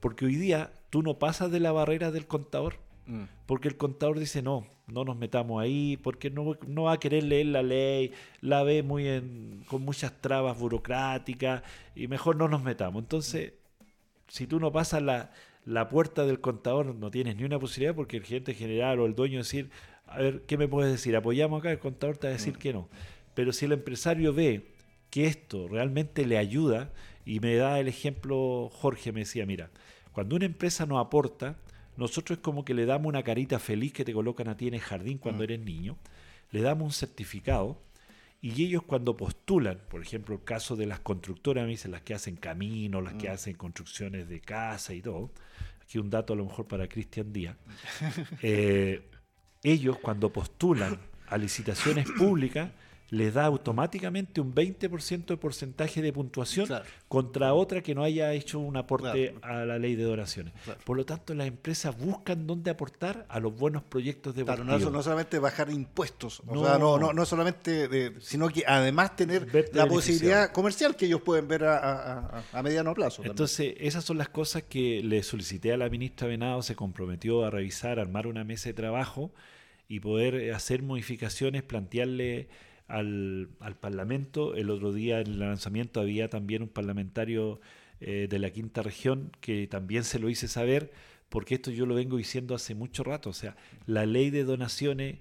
[0.00, 2.74] Porque hoy día tú no pasas de la barrera del contador,
[3.06, 3.22] mm.
[3.46, 7.24] porque el contador dice no, no nos metamos ahí, porque no, no va a querer
[7.24, 8.12] leer la ley,
[8.42, 11.62] la ve muy en, con muchas trabas burocráticas
[11.94, 13.02] y mejor no nos metamos.
[13.02, 13.54] Entonces,
[14.28, 15.32] si tú no pasas la,
[15.64, 19.14] la puerta del contador, no tienes ni una posibilidad porque el gerente general o el
[19.14, 19.70] dueño decir,
[20.06, 21.16] a ver, ¿qué me puedes decir?
[21.16, 21.70] ¿Apoyamos acá?
[21.70, 22.58] El contador te va a decir mm.
[22.58, 22.88] que no.
[23.34, 24.72] Pero si el empresario ve
[25.10, 26.92] que esto realmente le ayuda,
[27.26, 29.70] y me da el ejemplo, Jorge me decía, mira,
[30.12, 31.58] cuando una empresa nos aporta,
[31.96, 34.74] nosotros es como que le damos una carita feliz que te colocan a ti en
[34.74, 35.44] el jardín cuando mm.
[35.44, 35.98] eres niño,
[36.52, 37.82] le damos un certificado
[38.40, 42.14] y ellos cuando postulan, por ejemplo el caso de las constructoras, me dicen las que
[42.14, 43.32] hacen caminos, las que mm.
[43.32, 45.32] hacen construcciones de casa y todo,
[45.82, 47.56] aquí un dato a lo mejor para Cristian Díaz,
[48.42, 49.02] eh,
[49.66, 50.98] ellos cuando postulan
[51.28, 52.70] a licitaciones públicas,
[53.10, 56.68] les da automáticamente un 20% de porcentaje de puntuación
[57.08, 60.52] contra otra que no haya hecho un aporte a la ley de donaciones.
[60.84, 64.78] Por lo tanto, las empresas buscan dónde aportar a los buenos proyectos de Claro, no,
[64.78, 69.46] no, solamente bajar impuestos, no, o sea, no, no, no solamente, sino que además tener
[69.72, 73.22] la posibilidad comercial que ellos pueden ver a, mediano plazo.
[73.24, 77.50] Entonces, esas son las cosas que le solicité a la ministra Venado, se comprometió a
[77.50, 79.30] revisar, armar una mesa de trabajo
[79.88, 82.48] y poder hacer modificaciones, plantearle
[82.88, 83.48] al,
[83.80, 84.54] Parlamento.
[84.54, 87.60] El otro día en el lanzamiento había también un parlamentario
[88.00, 90.92] eh, de la quinta región que también se lo hice saber,
[91.28, 93.30] porque esto yo lo vengo diciendo hace mucho rato.
[93.30, 93.56] O sea,
[93.86, 95.18] la ley de donaciones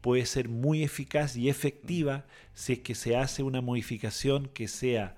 [0.00, 5.16] puede ser muy eficaz y efectiva si es que se hace una modificación que sea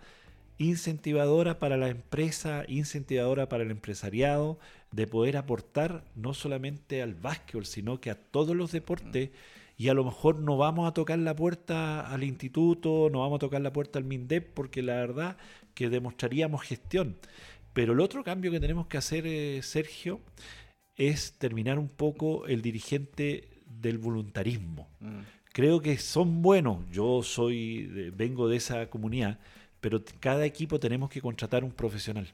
[0.60, 4.58] incentivadora para la empresa, incentivadora para el empresariado,
[4.92, 9.30] de poder aportar no solamente al básquetbol, sino que a todos los deportes
[9.78, 13.40] y a lo mejor no vamos a tocar la puerta al instituto, no vamos a
[13.40, 15.38] tocar la puerta al MINDEP, porque la verdad
[15.72, 17.16] que demostraríamos gestión.
[17.72, 20.20] Pero el otro cambio que tenemos que hacer, eh, Sergio,
[20.94, 24.90] es terminar un poco el dirigente del voluntarismo.
[25.00, 25.20] Mm.
[25.54, 29.38] Creo que son buenos, yo soy, vengo de esa comunidad,
[29.80, 32.32] pero cada equipo tenemos que contratar un profesional.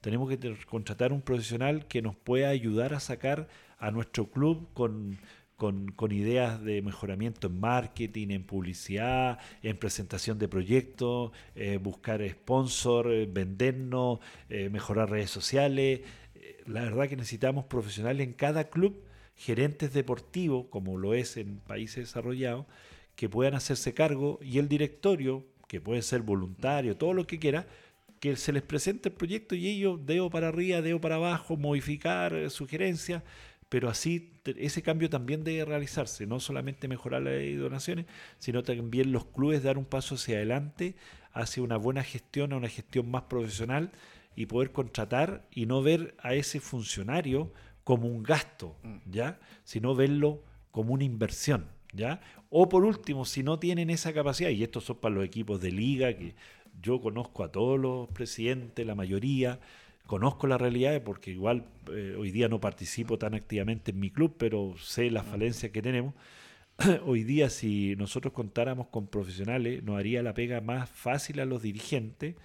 [0.00, 5.18] Tenemos que contratar un profesional que nos pueda ayudar a sacar a nuestro club con
[5.60, 13.12] con, ideas de mejoramiento en marketing, en publicidad, en presentación de proyectos, eh, buscar sponsor,
[13.12, 16.00] eh, vendernos, eh, mejorar redes sociales.
[16.66, 19.02] La verdad que necesitamos profesionales en cada club,
[19.36, 22.64] gerentes deportivos, como lo es en países desarrollados,
[23.14, 27.64] que puedan hacerse cargo y el directorio, que puede ser voluntario, todo lo que quiera,
[28.18, 32.50] que se les presente el proyecto y ellos, deo para arriba, deo para abajo, modificar
[32.50, 33.22] sugerencias
[33.70, 38.06] pero así ese cambio también debe realizarse, no solamente mejorar la ley de donaciones,
[38.40, 40.96] sino también los clubes dar un paso hacia adelante,
[41.32, 43.92] hacia una buena gestión, a una gestión más profesional
[44.34, 47.52] y poder contratar y no ver a ese funcionario
[47.84, 48.96] como un gasto, mm.
[49.12, 49.38] ¿ya?
[49.62, 50.42] Sino verlo
[50.72, 52.20] como una inversión, ¿ya?
[52.50, 55.72] O por último, si no tienen esa capacidad, y estos son para los equipos de
[55.72, 56.34] liga, que
[56.82, 59.60] yo conozco a todos los presidentes, la mayoría,
[60.06, 64.34] conozco la realidad porque igual eh, hoy día no participo tan activamente en mi club,
[64.38, 66.14] pero sé las falencias que tenemos.
[67.06, 71.62] hoy día si nosotros contáramos con profesionales nos haría la pega más fácil a los
[71.62, 72.36] dirigentes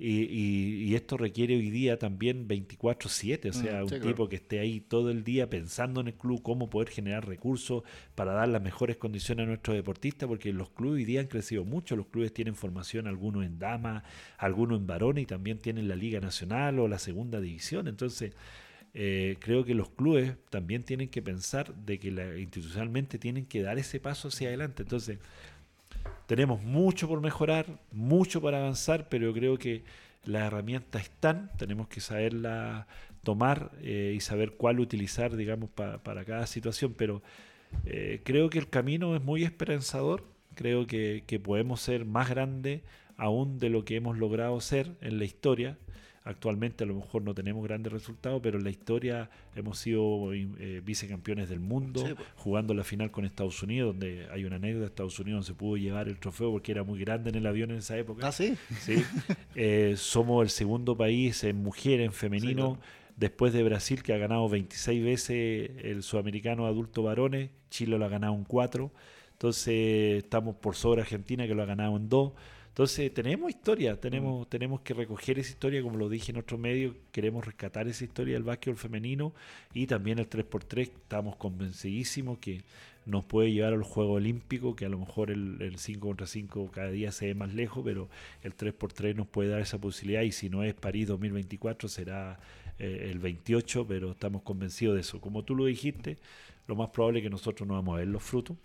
[0.00, 4.80] y, esto requiere hoy día también 24/7, o sea, mm, un tipo que esté ahí
[4.80, 7.82] todo el día pensando en el club, cómo poder generar recursos
[8.14, 11.64] para dar las mejores condiciones a nuestros deportistas, porque los clubes hoy día han crecido
[11.64, 14.04] mucho, los clubes tienen formación, algunos en damas,
[14.38, 18.32] algunos en varones y también tienen la Liga Nacional o la Segunda División, entonces...
[18.94, 23.60] Eh, creo que los clubes también tienen que pensar de que la, institucionalmente tienen que
[23.60, 24.82] dar ese paso hacia adelante.
[24.82, 25.18] Entonces,
[26.28, 29.82] tenemos mucho por mejorar, mucho para avanzar, pero creo que
[30.26, 32.86] las herramientas están, tenemos que saberlas
[33.22, 37.22] tomar eh, y saber cuál utilizar, digamos, para cada situación, pero
[37.86, 40.22] eh, creo que el camino es muy esperanzador,
[40.54, 42.82] creo que, que podemos ser más grandes
[43.16, 45.78] aún de lo que hemos logrado ser en la historia,
[46.28, 50.82] Actualmente a lo mejor no tenemos grandes resultados, pero en la historia hemos sido eh,
[50.84, 52.28] vicecampeones del mundo, pues.
[52.36, 55.58] jugando la final con Estados Unidos, donde hay una anécdota de Estados Unidos donde se
[55.58, 58.28] pudo llevar el trofeo porque era muy grande en el avión en esa época.
[58.28, 58.54] Ah, sí.
[58.80, 59.02] Sí.
[59.54, 62.78] Eh, somos el segundo país en mujer, en femenino.
[63.16, 68.08] después de Brasil, que ha ganado 26 veces el sudamericano adulto varones, Chile lo ha
[68.08, 68.92] ganado en 4,
[69.32, 72.32] entonces estamos por sobre Argentina, que lo ha ganado en 2.
[72.78, 74.50] Entonces, tenemos historia, tenemos, mm.
[74.50, 78.34] tenemos que recoger esa historia, como lo dije en otro medio, queremos rescatar esa historia
[78.34, 79.34] del básquetbol femenino
[79.74, 82.62] y también el 3x3, estamos convencidísimos que
[83.04, 86.92] nos puede llevar al juego olímpico, que a lo mejor el, 5 contra 5 cada
[86.92, 88.08] día se ve más lejos, pero
[88.44, 92.38] el 3x3 nos puede dar esa posibilidad y si no es París 2024 será
[92.78, 95.20] eh, el 28, pero estamos convencidos de eso.
[95.20, 96.18] Como tú lo dijiste,
[96.68, 98.56] lo más probable es que nosotros no vamos a ver los frutos,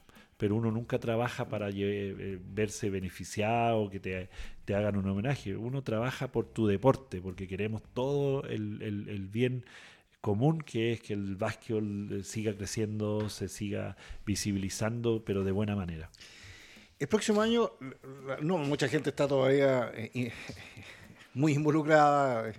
[0.44, 5.56] pero uno nunca trabaja para eh, verse beneficiado, que te, hagan un homenaje.
[5.56, 9.64] Uno trabaja por tu deporte, porque queremos todo el, bien
[10.20, 15.78] común, que es que el básquetbol eh, siga creciendo, se siga visibilizando, pero de buena
[15.78, 16.10] manera.
[17.00, 17.72] El próximo año,
[18.42, 20.34] no, mucha gente está todavía eh,
[21.36, 22.52] muy involucrada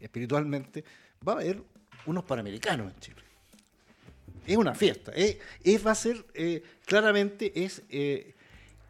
[0.00, 0.86] espiritualmente.
[1.28, 1.62] Va a haber
[2.06, 3.29] unos panamericanos en Chile
[4.52, 5.12] es una fiesta.
[5.12, 8.34] Es, va a ser, eh, claramente, es eh,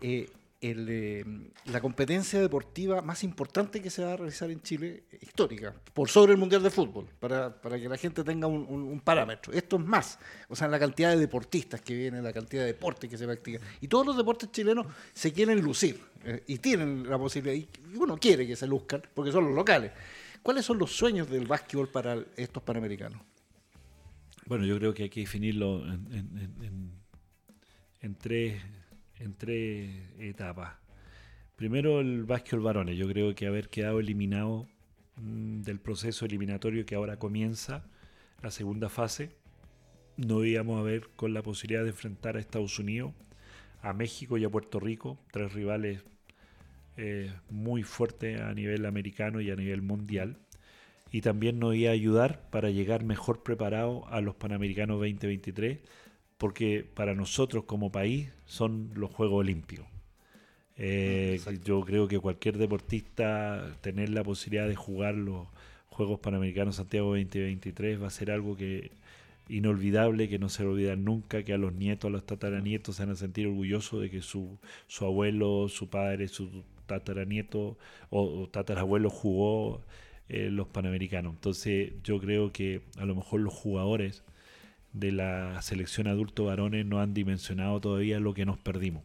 [0.00, 1.24] eh,
[1.66, 6.32] la competencia deportiva más importante que se va a realizar en Chile, histórica, por sobre
[6.32, 9.52] el Mundial de Fútbol, para, que la gente tenga un, parámetro.
[9.52, 13.08] Esto es más, o sea, la cantidad de deportistas que vienen, la cantidad de deportes
[13.08, 13.62] que se practican.
[13.80, 16.00] Y todos los deportes chilenos se quieren lucir
[16.46, 19.92] y tienen la posibilidad, y uno quiere que se luzcan, porque son los locales.
[20.42, 23.20] ¿Cuáles son los sueños del básquetbol para estos panamericanos?
[24.50, 25.86] Bueno, yo creo que hay que definirlo
[28.00, 28.60] en, tres,
[29.20, 30.72] en tres etapas.
[31.54, 32.98] Primero el básquetbol varones.
[32.98, 34.66] Yo creo que haber quedado eliminado
[35.14, 37.86] mm, del proceso eliminatorio que ahora comienza,
[38.42, 39.36] la segunda fase,
[40.16, 43.12] no íbamos a ver con la posibilidad de enfrentar a Estados Unidos,
[43.82, 46.02] a México y a Puerto Rico, tres rivales
[46.96, 50.38] eh, muy fuertes a nivel americano y a nivel mundial
[51.12, 55.78] y también nos iba a ayudar para llegar mejor preparado a los Panamericanos 2023,
[56.38, 59.86] porque para nosotros como país son los Juegos Olímpicos.
[60.76, 65.46] Eh, yo creo que cualquier deportista tener la posibilidad de jugar los
[65.88, 68.92] Juegos Panamericanos Santiago 2023 va a ser algo que
[69.48, 73.12] inolvidable, que no se olvida nunca, que a los nietos, a los tataranietos se van
[73.12, 77.76] a sentir orgullosos de que su, su abuelo, su padre, su tataranieto
[78.08, 79.82] o, o tatarabuelo jugó
[80.32, 81.34] eh, los panamericanos.
[81.34, 84.22] Entonces yo creo que a lo mejor los jugadores
[84.92, 89.02] de la selección adulto varones no han dimensionado todavía lo que nos perdimos.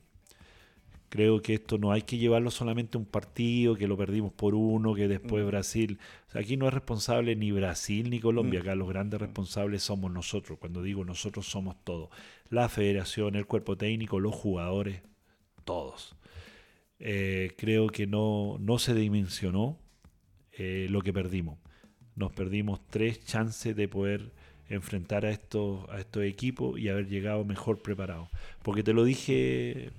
[1.09, 4.53] Creo que esto no hay que llevarlo solamente a un partido, que lo perdimos por
[4.53, 5.47] uno, que después mm.
[5.47, 5.99] Brasil.
[6.35, 8.63] aquí no es responsable ni Brasil ni Colombia, mm.
[8.63, 10.59] acá los grandes responsables somos nosotros.
[10.59, 12.09] Cuando digo nosotros somos todos.
[12.51, 15.01] La federación, el cuerpo técnico, los jugadores,
[15.63, 16.15] todos.
[16.99, 19.79] Eh, creo que no, no se dimensionó
[20.57, 21.57] eh, lo que perdimos.
[22.15, 24.31] Nos perdimos tres chances de poder
[24.69, 28.29] enfrentar a estos, a estos equipos y haber llegado mejor preparados.
[28.63, 29.91] Porque te lo dije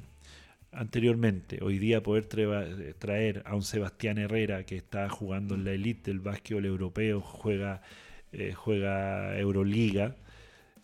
[0.72, 6.10] anteriormente, hoy día poder traer a un Sebastián Herrera que está jugando en la elite
[6.10, 7.82] del básquetbol europeo, juega,
[8.32, 10.16] eh, juega Euroliga,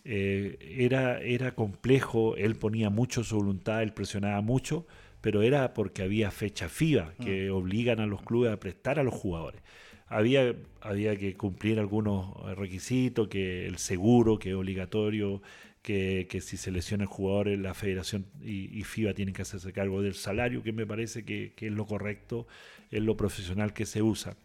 [0.05, 4.87] eh, era, era complejo, él ponía mucho su voluntad, él presionaba mucho,
[5.23, 7.55] pero era porque había fecha FIBA que mm.
[7.55, 9.63] obligan a los clubes a prestar a los jugadores.
[10.09, 15.41] Había, había que cumplir algunos requisitos, que el seguro, que es obligatorio,
[15.81, 20.15] que, si se lesiona el jugador, la federación y, FIBA tienen que hacerse cargo del
[20.15, 22.47] salario, que me parece que, es lo correcto,
[22.91, 24.37] es lo profesional que se usa.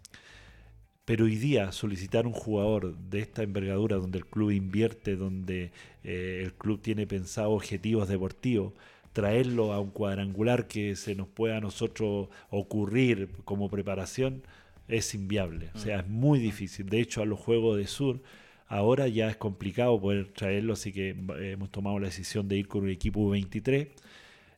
[1.06, 5.72] Pero hoy día solicitar un jugador de esta envergadura, donde el club invierte, donde
[6.04, 8.74] eh, el club tiene pensado objetivos deportivos,
[9.18, 14.44] traerlo a un cuadrangular que se nos pueda a nosotros ocurrir como preparación
[14.88, 15.72] es inviable.
[15.74, 16.88] O sea, es muy difícil.
[16.88, 18.22] De hecho, a los Juegos de Sur
[18.68, 22.84] ahora ya es complicado poder traerlo, así que hemos tomado la decisión de ir con
[22.84, 23.88] un equipo 23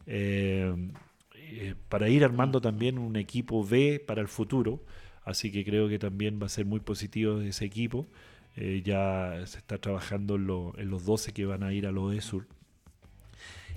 [0.08, 0.76] eh,
[1.36, 4.84] eh, para ir armando también un equipo B para el futuro.
[5.24, 8.08] Así que creo que también va a ser muy positivo ese equipo.
[8.58, 12.12] Eh, ya se está trabajando en, en, los 12 que van a ir a los
[12.12, 12.59] de Sur.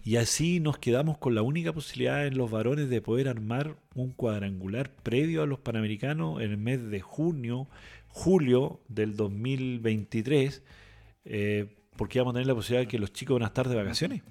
[0.04, 4.10] Y así nos quedamos con la única posibilidad en los varones de poder armar un
[4.10, 7.68] cuadrangular previo a los Panamericanos en el mes de junio,
[8.08, 10.62] julio del 2023,
[11.24, 13.76] eh, porque vamos a tener la posibilidad de que los chicos van a estar de
[13.76, 14.22] vacaciones.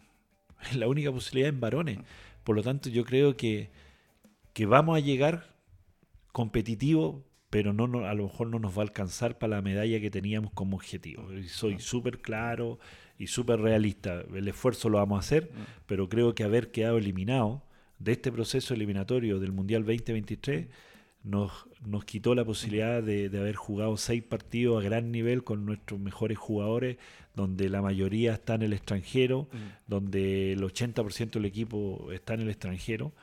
[0.70, 2.00] Es la única posibilidad en varones.
[2.44, 3.72] Por lo tanto, yo creo que,
[4.54, 5.56] que vamos a llegar
[6.34, 10.12] competitivo, pero no, a lo mejor no nos va a alcanzar para la medalla que
[10.12, 11.30] teníamos como objetivo.
[11.48, 12.78] soy súper claro
[13.22, 14.24] y súper realista.
[14.34, 15.52] El esfuerzo lo vamos a hacer,
[15.86, 17.62] pero creo que haber quedado eliminado
[18.00, 20.68] de este proceso eliminatorio del Mundial 2023
[21.24, 21.52] nos,
[21.86, 26.40] nos quitó la posibilidad de, haber jugado seis partidos a gran nivel con nuestros mejores
[26.40, 26.98] jugadores,
[27.36, 29.48] donde la mayoría está en el extranjero,
[29.86, 33.14] donde el 80% del equipo está en el extranjero.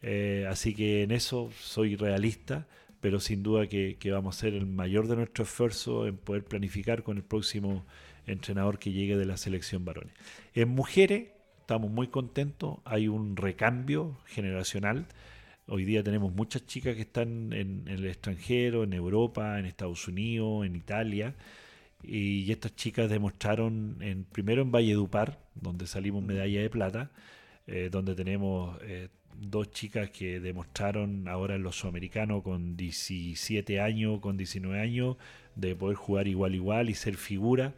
[0.00, 2.66] Eh, así que en eso soy realista,
[3.02, 7.02] pero sin duda que, vamos a hacer el mayor de nuestro esfuerzo en poder planificar
[7.02, 7.84] con el próximo
[8.26, 10.12] entrenador que llegue de la selección varones.
[10.54, 11.28] En mujeres
[11.60, 15.06] estamos muy contentos, hay un recambio generacional.
[15.66, 20.66] Hoy día tenemos muchas chicas que están en, el extranjero, en Europa, en Estados Unidos,
[20.66, 21.34] en Italia.
[22.02, 27.10] Y estas chicas demostraron en, primero en Valledupar, donde salimos medalla de plata,
[27.66, 29.08] eh, donde tenemos eh,
[29.40, 35.16] dos chicas que demostraron ahora en los sudamericanos con 17 años, con 19 años,
[35.56, 37.72] de poder jugar igual igual y ser figura.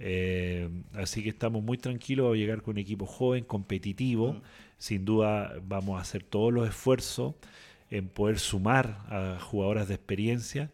[0.00, 4.34] Eh, así que estamos muy tranquilos, a llegar con un equipo joven, competitivo.
[4.34, 4.42] Mm.
[4.78, 7.34] Sin duda vamos a hacer todos los esfuerzos
[7.90, 10.70] en poder sumar a jugadoras de experiencia.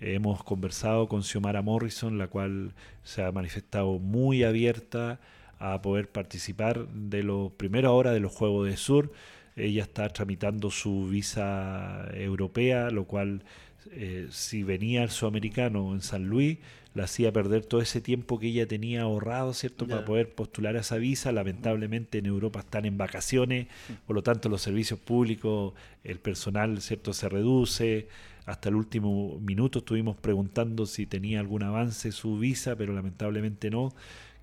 [0.00, 5.20] hemos conversado con Xiomara Morrison, la cual se ha manifestado muy abierta
[5.58, 9.12] a poder participar de los primeros horas de los Juegos de Sur.
[9.56, 13.44] Ella está tramitando su visa europea, lo cual
[13.92, 16.58] eh, si venía al sudamericano en San Luis,
[16.94, 20.80] la hacía perder todo ese tiempo que ella tenía ahorrado, ¿cierto?, para poder postular a
[20.80, 21.32] esa visa.
[21.32, 23.66] Lamentablemente en Europa están en vacaciones,
[24.06, 25.74] por lo tanto los servicios públicos,
[26.04, 28.08] el personal, ¿cierto?, se reduce.
[28.46, 33.92] Hasta el último minuto estuvimos preguntando si tenía algún avance su visa, pero lamentablemente no.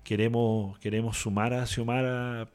[0.04, 2.48] Queremos, queremos sumar a Xiomara,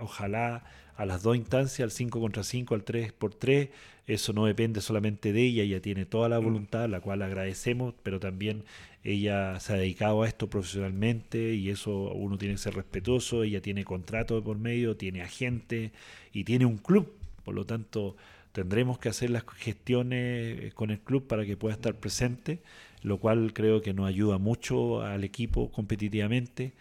[0.00, 0.64] ojalá
[0.96, 3.70] a las dos instancias, al 5 contra 5, al 3 por 3.
[4.06, 8.20] Eso no depende solamente de ella, ella tiene toda la voluntad, la cual agradecemos, pero
[8.20, 8.64] también
[9.04, 13.60] ella se ha dedicado a esto profesionalmente y eso uno tiene que ser respetuoso, ella
[13.60, 15.92] tiene contrato de por medio, tiene agente
[16.32, 17.12] y tiene un club,
[17.44, 18.16] por lo tanto
[18.52, 22.60] tendremos que hacer las gestiones con el club para que pueda estar presente,
[23.02, 26.72] lo cual creo que nos ayuda mucho al equipo competitivamente.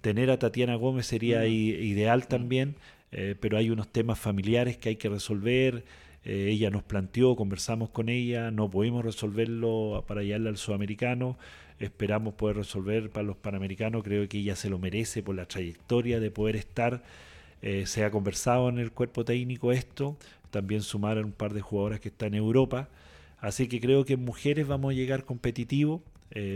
[0.00, 2.76] Tener a Tatiana Gómez sería ideal también,
[3.10, 5.84] eh, pero hay unos temas familiares que hay que resolver.
[6.24, 11.38] Eh, ella nos planteó, conversamos con ella, no pudimos resolverlo para llevarla al sudamericano.
[11.78, 14.02] Esperamos poder resolver para los panamericanos.
[14.02, 17.02] Creo que ella se lo merece por la trayectoria de poder estar.
[17.62, 20.16] Eh, se ha conversado en el cuerpo técnico esto.
[20.50, 22.88] También sumar a un par de jugadoras que están en Europa.
[23.38, 26.00] Así que creo que en mujeres vamos a llegar competitivos.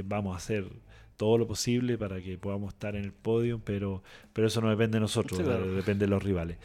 [0.04, 0.64] vamos a hacer
[1.18, 4.02] todo lo posible para que podamos estar en el podio, pero,
[4.32, 5.38] pero eso no depende de nosotros,
[5.74, 6.56] depende de los rivales.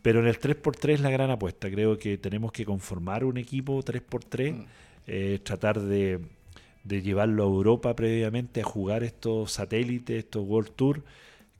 [0.00, 1.68] Pero en el 3x3 es la gran apuesta.
[1.68, 4.64] Creo que tenemos que conformar un equipo 3x3, mm.
[5.08, 6.20] eh, tratar de,
[6.88, 11.02] llevarlo a Europa previamente a jugar estos satélites, estos World Tour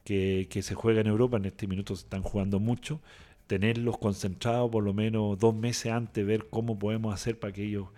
[0.04, 1.36] que, que se juegan en Europa.
[1.36, 3.00] En este minuto se están jugando mucho.
[3.46, 7.88] Tenerlos concentrados por lo menos dos meses antes, ver cómo podemos hacer para que ellos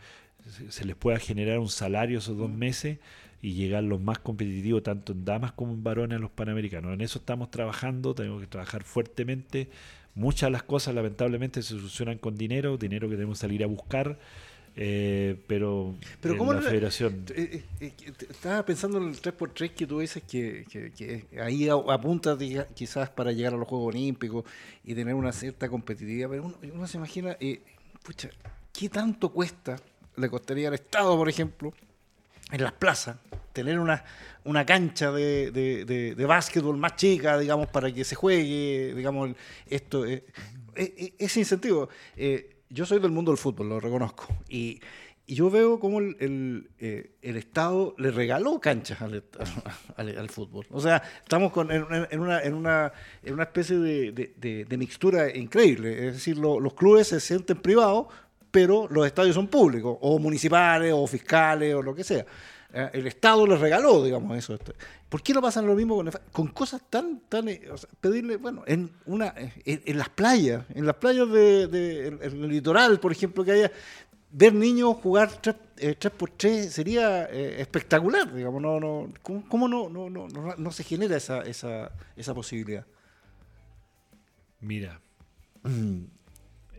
[0.69, 2.59] se les pueda generar un salario esos dos mm.
[2.59, 2.99] meses
[3.41, 6.93] y llegar los más competitivos tanto en damas como en varones a los panamericanos.
[6.93, 9.69] En eso estamos trabajando, tenemos que trabajar fuertemente.
[10.15, 13.67] Muchas de las cosas lamentablemente se solucionan con dinero, dinero que tenemos que salir a
[13.67, 14.19] buscar.
[14.81, 17.93] Eh, pero, pero ¿cómo la federación eh, eh,
[18.31, 22.39] estaba pensando en el 3x3 que tú dices que, que, ahí apunta
[22.77, 24.45] quizás para llegar a los Juegos Olímpicos
[24.85, 27.37] y tener una cierta competitividad pero uno, se imagina
[28.05, 28.31] pucha,
[28.73, 29.75] ¿qué tanto cuesta
[30.15, 31.75] le costaría al Estado por ejemplo
[32.51, 33.17] en las plazas,
[33.53, 34.05] tener una,
[34.45, 39.31] una cancha de, de, de, básquetbol más chica, digamos, para que se juegue, digamos,
[39.67, 40.25] esto, eh,
[40.75, 41.89] eh, eh, ese incentivo.
[42.71, 44.81] Yo soy del mundo del fútbol, lo reconozco, y,
[45.31, 49.23] yo veo cómo el, el, Estado le regaló canchas al,
[50.31, 50.65] fútbol.
[50.71, 52.93] O sea, estamos en una
[53.43, 56.09] especie de, mixtura increíble.
[56.09, 58.07] Es decir, los clubes se sienten privados,
[58.51, 62.25] pero los estadios son públicos, o municipales, o fiscales, o lo que sea.
[62.73, 64.55] Eh, el Estado les regaló, digamos, eso.
[64.55, 64.73] Este.
[65.09, 66.03] ¿Por qué no pasan lo mismo
[66.33, 67.63] con, cosas tan, tan, eh,
[68.01, 73.43] pedirle, bueno, en una, en, las playas, en las playas del de, litoral, por ejemplo,
[73.45, 73.73] que haya,
[74.31, 80.11] ver niños jugar 3, eh, por 3 sería espectacular, digamos, no, no, ¿cómo, no, no,
[80.11, 82.85] no, no, se genera esa, esa, esa posibilidad?
[84.61, 85.01] Mira,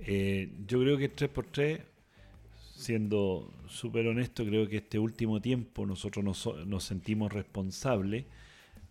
[0.01, 1.81] eh, yo creo que 3x3,
[2.79, 8.25] siendo súper honesto, creo que este último tiempo nosotros nos, sentimos responsables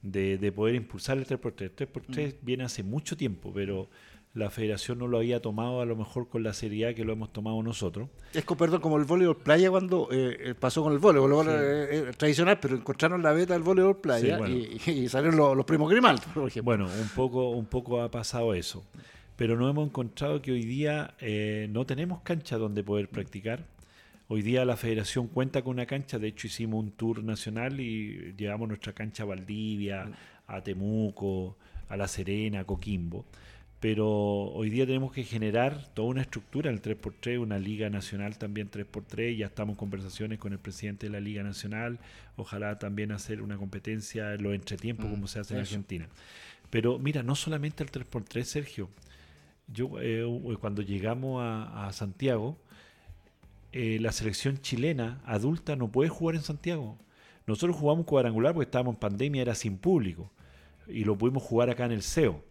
[0.03, 1.63] de, poder impulsar el 3x3.
[1.63, 3.89] El 3x3 viene hace mucho tiempo, pero
[4.35, 7.33] la federación no lo había tomado a lo mejor con la seriedad que lo hemos
[7.33, 8.09] tomado nosotros.
[8.35, 12.59] Es como, perdón, como el voleibol playa cuando eh, eh, pasó con el voleibol, tradicional,
[12.61, 16.63] pero encontraron la beta del voleibol playa y, salieron los, primos Grimaldo, por ejemplo.
[16.63, 18.85] Bueno, un poco, un poco ha pasado eso,
[19.37, 23.65] pero no hemos encontrado que hoy día eh, no tenemos cancha donde poder practicar.
[24.31, 28.35] Hoy día la federación cuenta con una cancha, de hecho hicimos un tour nacional y
[28.37, 30.13] llevamos nuestra cancha a Valdivia, mm.
[30.49, 31.57] a Temuco,
[31.89, 33.25] a La Serena, a Coquimbo.
[33.81, 38.37] Pero hoy día tenemos que generar toda una estructura en el 3x3, una liga nacional
[38.37, 41.99] también 3x3, ya estamos en conversaciones con el presidente de la liga nacional,
[42.37, 46.07] ojalá también hacer una competencia en los entretiempos mm, como se hace en Argentina.
[46.69, 48.91] Pero mira, no solamente el 3x3, Sergio,
[49.69, 50.25] yo eh,
[50.61, 52.59] cuando llegamos a, Santiago,
[53.73, 56.99] eh, la selección chilena adulta no puede jugar en Santiago.
[57.47, 60.33] Nosotros jugamos cuadrangular porque estábamos en pandemia, era sin público,
[60.87, 62.45] y lo pudimos jugar acá en el CEO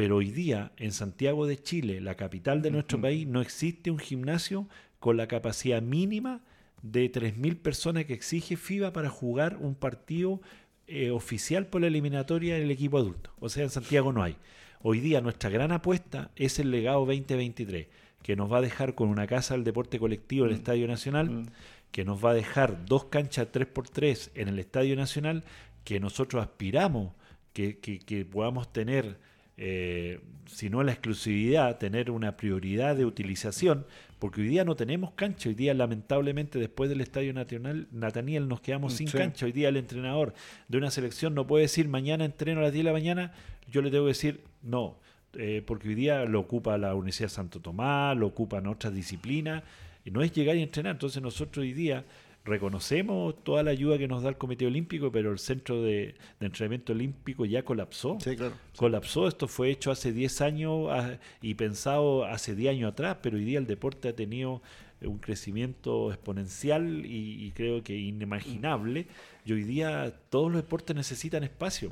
[0.00, 3.98] pero hoy día en Santiago de Chile, la capital de nuestro país, no existe un
[3.98, 4.66] gimnasio
[4.98, 6.40] con la capacidad mínima
[6.82, 10.40] de 3.000 personas que exige FIBA para jugar un partido
[10.86, 13.30] eh, oficial por la eliminatoria del equipo adulto.
[13.40, 14.36] O sea, en Santiago no hay.
[14.80, 17.88] Hoy día nuestra gran apuesta es el legado 2023,
[18.22, 20.60] que nos va a dejar con una casa del deporte colectivo en el mm.
[20.60, 21.46] Estadio Nacional, mm.
[21.90, 25.44] que nos va a dejar dos canchas 3x3 en el Estadio Nacional,
[25.84, 27.12] que nosotros aspiramos
[27.52, 29.18] que, que podamos tener
[29.62, 33.84] eh, sino la exclusividad, tener una prioridad de utilización,
[34.18, 38.62] porque hoy día no tenemos cancha, hoy día lamentablemente después del Estadio Nacional Nataniel nos
[38.62, 40.32] quedamos sin cancha, hoy día el entrenador
[40.68, 43.32] de una selección no puede decir mañana entreno a las 10 de la mañana,
[43.68, 44.98] yo le tengo que decir no,
[45.34, 49.62] eh, porque hoy día lo ocupa la Universidad de Santo Tomás, lo ocupan otras disciplinas,
[50.04, 52.04] y no es llegar y entrenar, entonces nosotros hoy día
[52.44, 56.92] reconocemos toda la ayuda que nos da el Comité Olímpico, pero el centro de, entrenamiento
[56.92, 58.18] olímpico ya colapsó.
[58.20, 58.54] Sí, claro.
[58.76, 63.36] Colapsó, esto fue hecho hace 10 años ah, y pensado hace 10 años atrás, pero
[63.36, 64.62] hoy día el deporte ha tenido
[65.02, 69.06] un crecimiento exponencial y, creo que inimaginable.
[69.44, 71.90] Y hoy día todos los deportes necesitan espacio.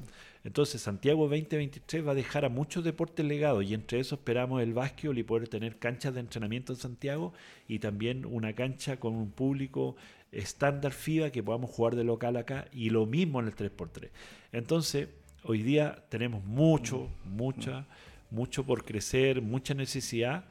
[0.48, 4.72] Entonces Santiago 2023 va a dejar a muchos deportes legados y entre eso esperamos el
[4.72, 7.34] básquetbol y poder tener canchas de entrenamiento en Santiago
[7.68, 9.96] y también una cancha con un público
[10.32, 14.08] estándar FIBA que podamos jugar de local acá y lo mismo en el 3x3.
[14.52, 15.08] Entonces,
[15.42, 17.86] hoy día tenemos mucho, mucha,
[18.30, 20.46] mucho por crecer, mucha necesidad,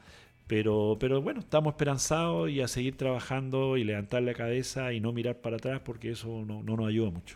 [0.46, 5.12] pero, pero bueno, estamos esperanzados y a seguir trabajando y levantar la cabeza y no
[5.12, 7.34] mirar para atrás porque eso no, no nos ayuda mucho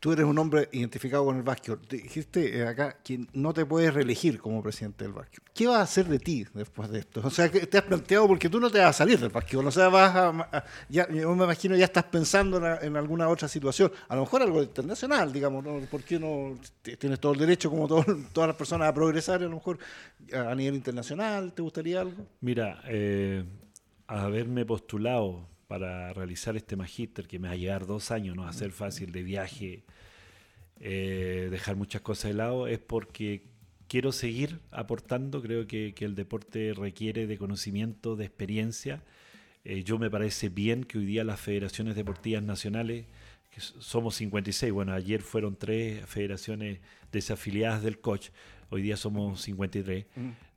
[0.00, 1.80] tú eres un hombre identificado con el básquetbol.
[1.88, 5.50] Dijiste eh, acá que no te puedes reelegir como presidente del básquetbol.
[5.54, 7.20] ¿Qué vas a hacer de ti después de esto?
[7.24, 9.66] O sea, que te has planteado porque tú no te vas a salir del básquetbol.
[9.66, 13.90] O sea, vas a, ya, yo me imagino ya estás pensando en, alguna otra situación.
[14.08, 15.64] A lo mejor algo internacional, digamos.
[15.86, 17.86] ¿Por qué no tienes todo el derecho, como
[18.32, 19.40] todas las personas, a progresar?
[19.42, 19.78] A lo mejor
[20.32, 22.26] a nivel internacional, ¿te gustaría algo?
[22.40, 23.44] Mira, eh,
[24.06, 28.50] haberme postulado para realizar este magíster que me va a llevar dos años, no va
[28.50, 29.84] a ser fácil de viaje,
[30.80, 33.42] eh, dejar muchas cosas de lado, es porque
[33.88, 39.02] quiero seguir aportando, creo que, el deporte requiere de conocimiento, de experiencia.
[39.64, 43.06] Eh, yo me parece bien que hoy día las federaciones deportivas nacionales,
[43.50, 46.78] que somos 56, bueno, ayer fueron tres federaciones
[47.10, 48.28] desafiliadas del coach,
[48.70, 50.06] hoy día somos 53.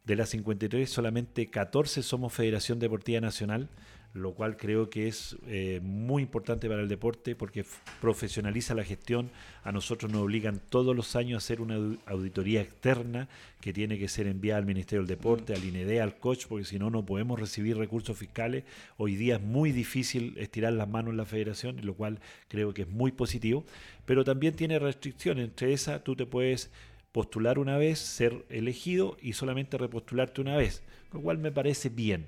[0.06, 3.70] De las 53, solamente 14 somos Federación Deportiva Nacional
[4.14, 7.64] lo cual creo que es eh, muy importante para el deporte porque
[8.02, 9.30] profesionaliza la gestión.
[9.64, 11.76] A nosotros nos obligan todos los años a hacer una
[12.08, 13.30] auditoría externa
[13.62, 16.80] que tiene que ser enviada al Ministerio del Deporte, al INEDE, al COACH, porque si
[16.80, 18.64] no, no podemos recibir recursos fiscales.
[18.98, 22.84] Hoy día es muy difícil estirar las manos en la federación, lo cual creo que
[22.84, 23.64] es muy positivo,
[24.06, 25.46] pero también tiene restricciones.
[25.46, 26.72] Entre esas, tú te puedes
[27.12, 30.82] postular una vez, ser elegido y solamente repostularte una vez,
[31.12, 32.28] lo cual me parece bien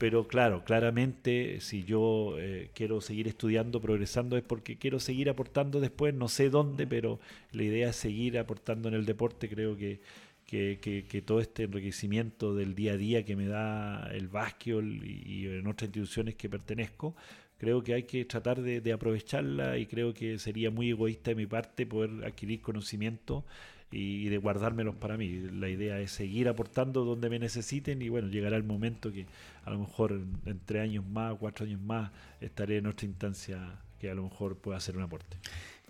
[0.00, 5.78] pero claro, claramente si yo eh, quiero seguir estudiando, progresando, es porque quiero seguir aportando
[5.78, 7.20] después, no sé dónde, pero
[7.52, 10.00] la idea es seguir aportando en el deporte, creo que,
[10.46, 15.66] que, todo este enriquecimiento del día a día que me da el básquetbol y, en
[15.66, 17.14] otras instituciones que pertenezco,
[17.58, 21.34] creo que hay que tratar de, de aprovecharla y creo que sería muy egoísta de
[21.34, 23.44] mi parte poder adquirir conocimiento
[23.92, 25.28] y, de guardármelos para mí.
[25.52, 29.26] La idea es seguir aportando donde me necesiten y bueno, llegará el momento que
[29.64, 32.10] a lo mejor en, tres años más, cuatro años más,
[32.40, 33.58] estaré en otra instancia
[33.98, 35.36] que a lo mejor pueda hacer un aporte.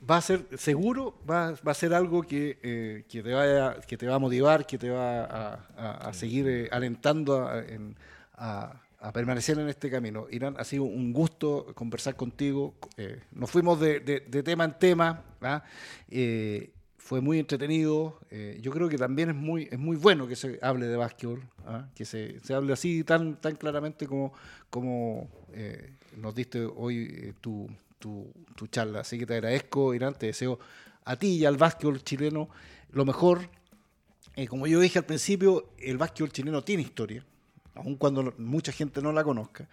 [0.08, 3.96] va a ser seguro, va, va a ser algo que, eh, que, te vaya, que
[3.96, 7.48] te va a motivar, que te va a, seguir eh, alentando
[8.34, 8.80] a,
[9.14, 10.26] permanecer en este camino.
[10.30, 12.74] Irán, ha sido un gusto conversar contigo.
[12.98, 14.00] Eh, nos fuimos de,
[14.44, 15.22] tema en tema.
[15.40, 15.62] ¿ah?
[17.10, 18.20] Fue muy entretenido.
[18.60, 21.88] yo creo que también es muy, es muy bueno que se hable de básquetbol, ¿ah?
[21.96, 24.32] que se, se, hable así tan, tan claramente como,
[24.70, 25.28] como
[26.16, 27.68] nos diste hoy tu
[28.00, 29.00] tu, charla.
[29.00, 30.58] Así que te agradezco, Irán, te deseo
[31.04, 32.48] a ti y al básquetbol chileno
[32.90, 33.48] lo mejor.
[34.34, 37.24] Eh, como yo dije al principio, el básquetbol chileno tiene historia,
[37.74, 39.68] aun cuando mucha gente no la conozca.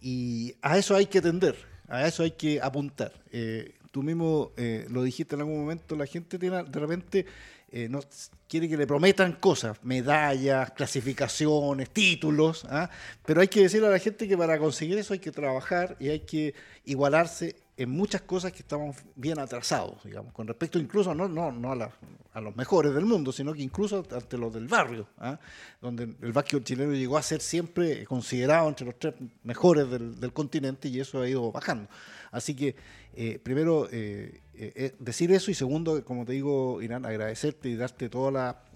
[0.00, 1.56] Y a eso hay que tender,
[1.88, 3.12] a eso hay que apuntar.
[3.32, 7.26] Eh, tú mismo eh, lo dijiste en algún momento, la gente tiene de repente
[7.70, 8.00] eh, no,
[8.48, 12.88] quiere que le prometan cosas, medallas, clasificaciones, títulos, ¿ah?
[13.26, 16.08] pero hay que decirle a la gente que para conseguir eso hay que trabajar y
[16.08, 16.54] hay que
[16.86, 21.72] igualarse en muchas cosas que estamos bien atrasados, digamos, con respecto incluso no, no, no
[21.72, 25.38] a, los mejores del mundo, sino que incluso ante los del barrio, ¿ah?
[25.82, 30.88] donde el básquetbol chileno llegó a ser siempre considerado entre los tres mejores del continente
[30.88, 31.88] y eso ha ido bajando.
[32.30, 32.74] Así que,
[33.14, 38.08] eh, primero, eh, eh, decir eso y segundo, como te digo, Irán, agradecerte y darte
[38.08, 38.28] todo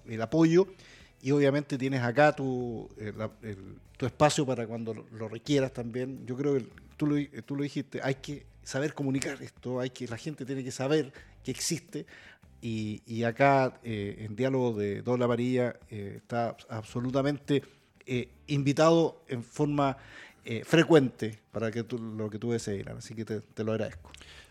[0.07, 0.66] el apoyo.
[1.20, 2.88] Y obviamente tienes acá tu,
[3.96, 6.26] tu espacio para cuando lo, requieras también.
[6.26, 10.09] Yo creo que tú lo, tú lo dijiste, hay que saber comunicar esto, hay que
[10.09, 11.12] la gente tiene que saber
[11.44, 12.07] que existe.
[12.61, 17.62] Y, acá en diálogo de Doble Amarilla está absolutamente
[18.46, 19.96] invitado en forma
[20.45, 24.11] eh, frecuente para que tú, lo que tú desees, así que te, lo agradezco.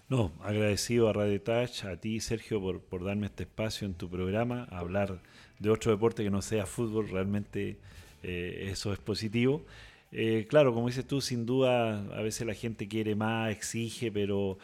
[0.09, 4.09] No, agradecido a Radio Touch, a ti Sergio por, por darme este espacio en tu
[4.09, 5.21] programa, hablar
[5.59, 7.77] de otro deporte que no sea fútbol, realmente
[8.23, 9.65] eh, eso es positivo.
[10.11, 14.57] Eh, claro, como dices tú, sin duda a veces la gente quiere más, exige, pero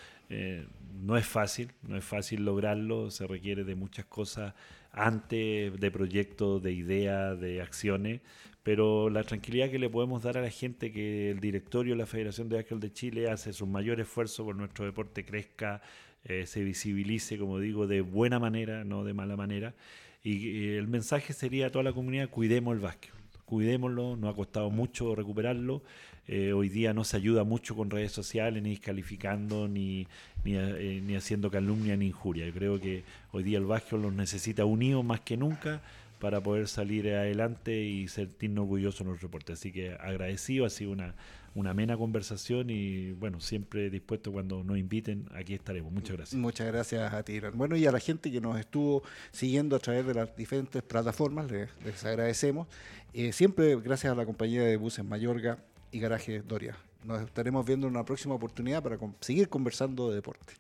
[1.02, 4.54] no es fácil, no es fácil lograrlo, se requiere de muchas cosas
[4.92, 8.22] antes, de proyectos, de ideas, de acciones,
[8.68, 12.06] pero la tranquilidad que le podemos dar a la gente que el directorio de la
[12.06, 15.82] Federación de Básquetbol de Chile hace su mayor esfuerzo por nuestro deporte crezca,
[16.26, 19.74] eh, se visibilice, como digo, de buena manera, no de mala manera.
[20.22, 23.14] Y, el mensaje sería a toda la comunidad, cuidemos el básquet,
[23.46, 25.82] cuidémoslo, nos ha costado mucho recuperarlo.
[26.28, 30.08] Eh, hoy día no se ayuda mucho con redes sociales, ni descalificando, ni,
[30.44, 32.52] ni, eh, haciendo calumnia ni injuria.
[32.52, 35.82] Creo que hoy día el básquet los necesita unidos más que nunca
[36.20, 39.54] para poder salir adelante y sentirnos orgullosos en nuestro reporte.
[39.54, 41.16] Así que agradecido, ha sido una,
[41.58, 45.92] una amena conversación y bueno, siempre dispuesto cuando nos inviten, aquí estaremos.
[45.92, 46.40] Muchas gracias.
[46.40, 50.06] Muchas gracias a ti, Bueno, y a la gente que nos estuvo siguiendo a través
[50.06, 52.68] de las diferentes plataformas, les, agradecemos.
[53.14, 55.58] Eh, siempre gracias a la compañía de buses Mayorga
[55.92, 56.78] y Garaje Doria.
[57.04, 60.54] Nos estaremos viendo en una próxima oportunidad para seguir conversando de deporte.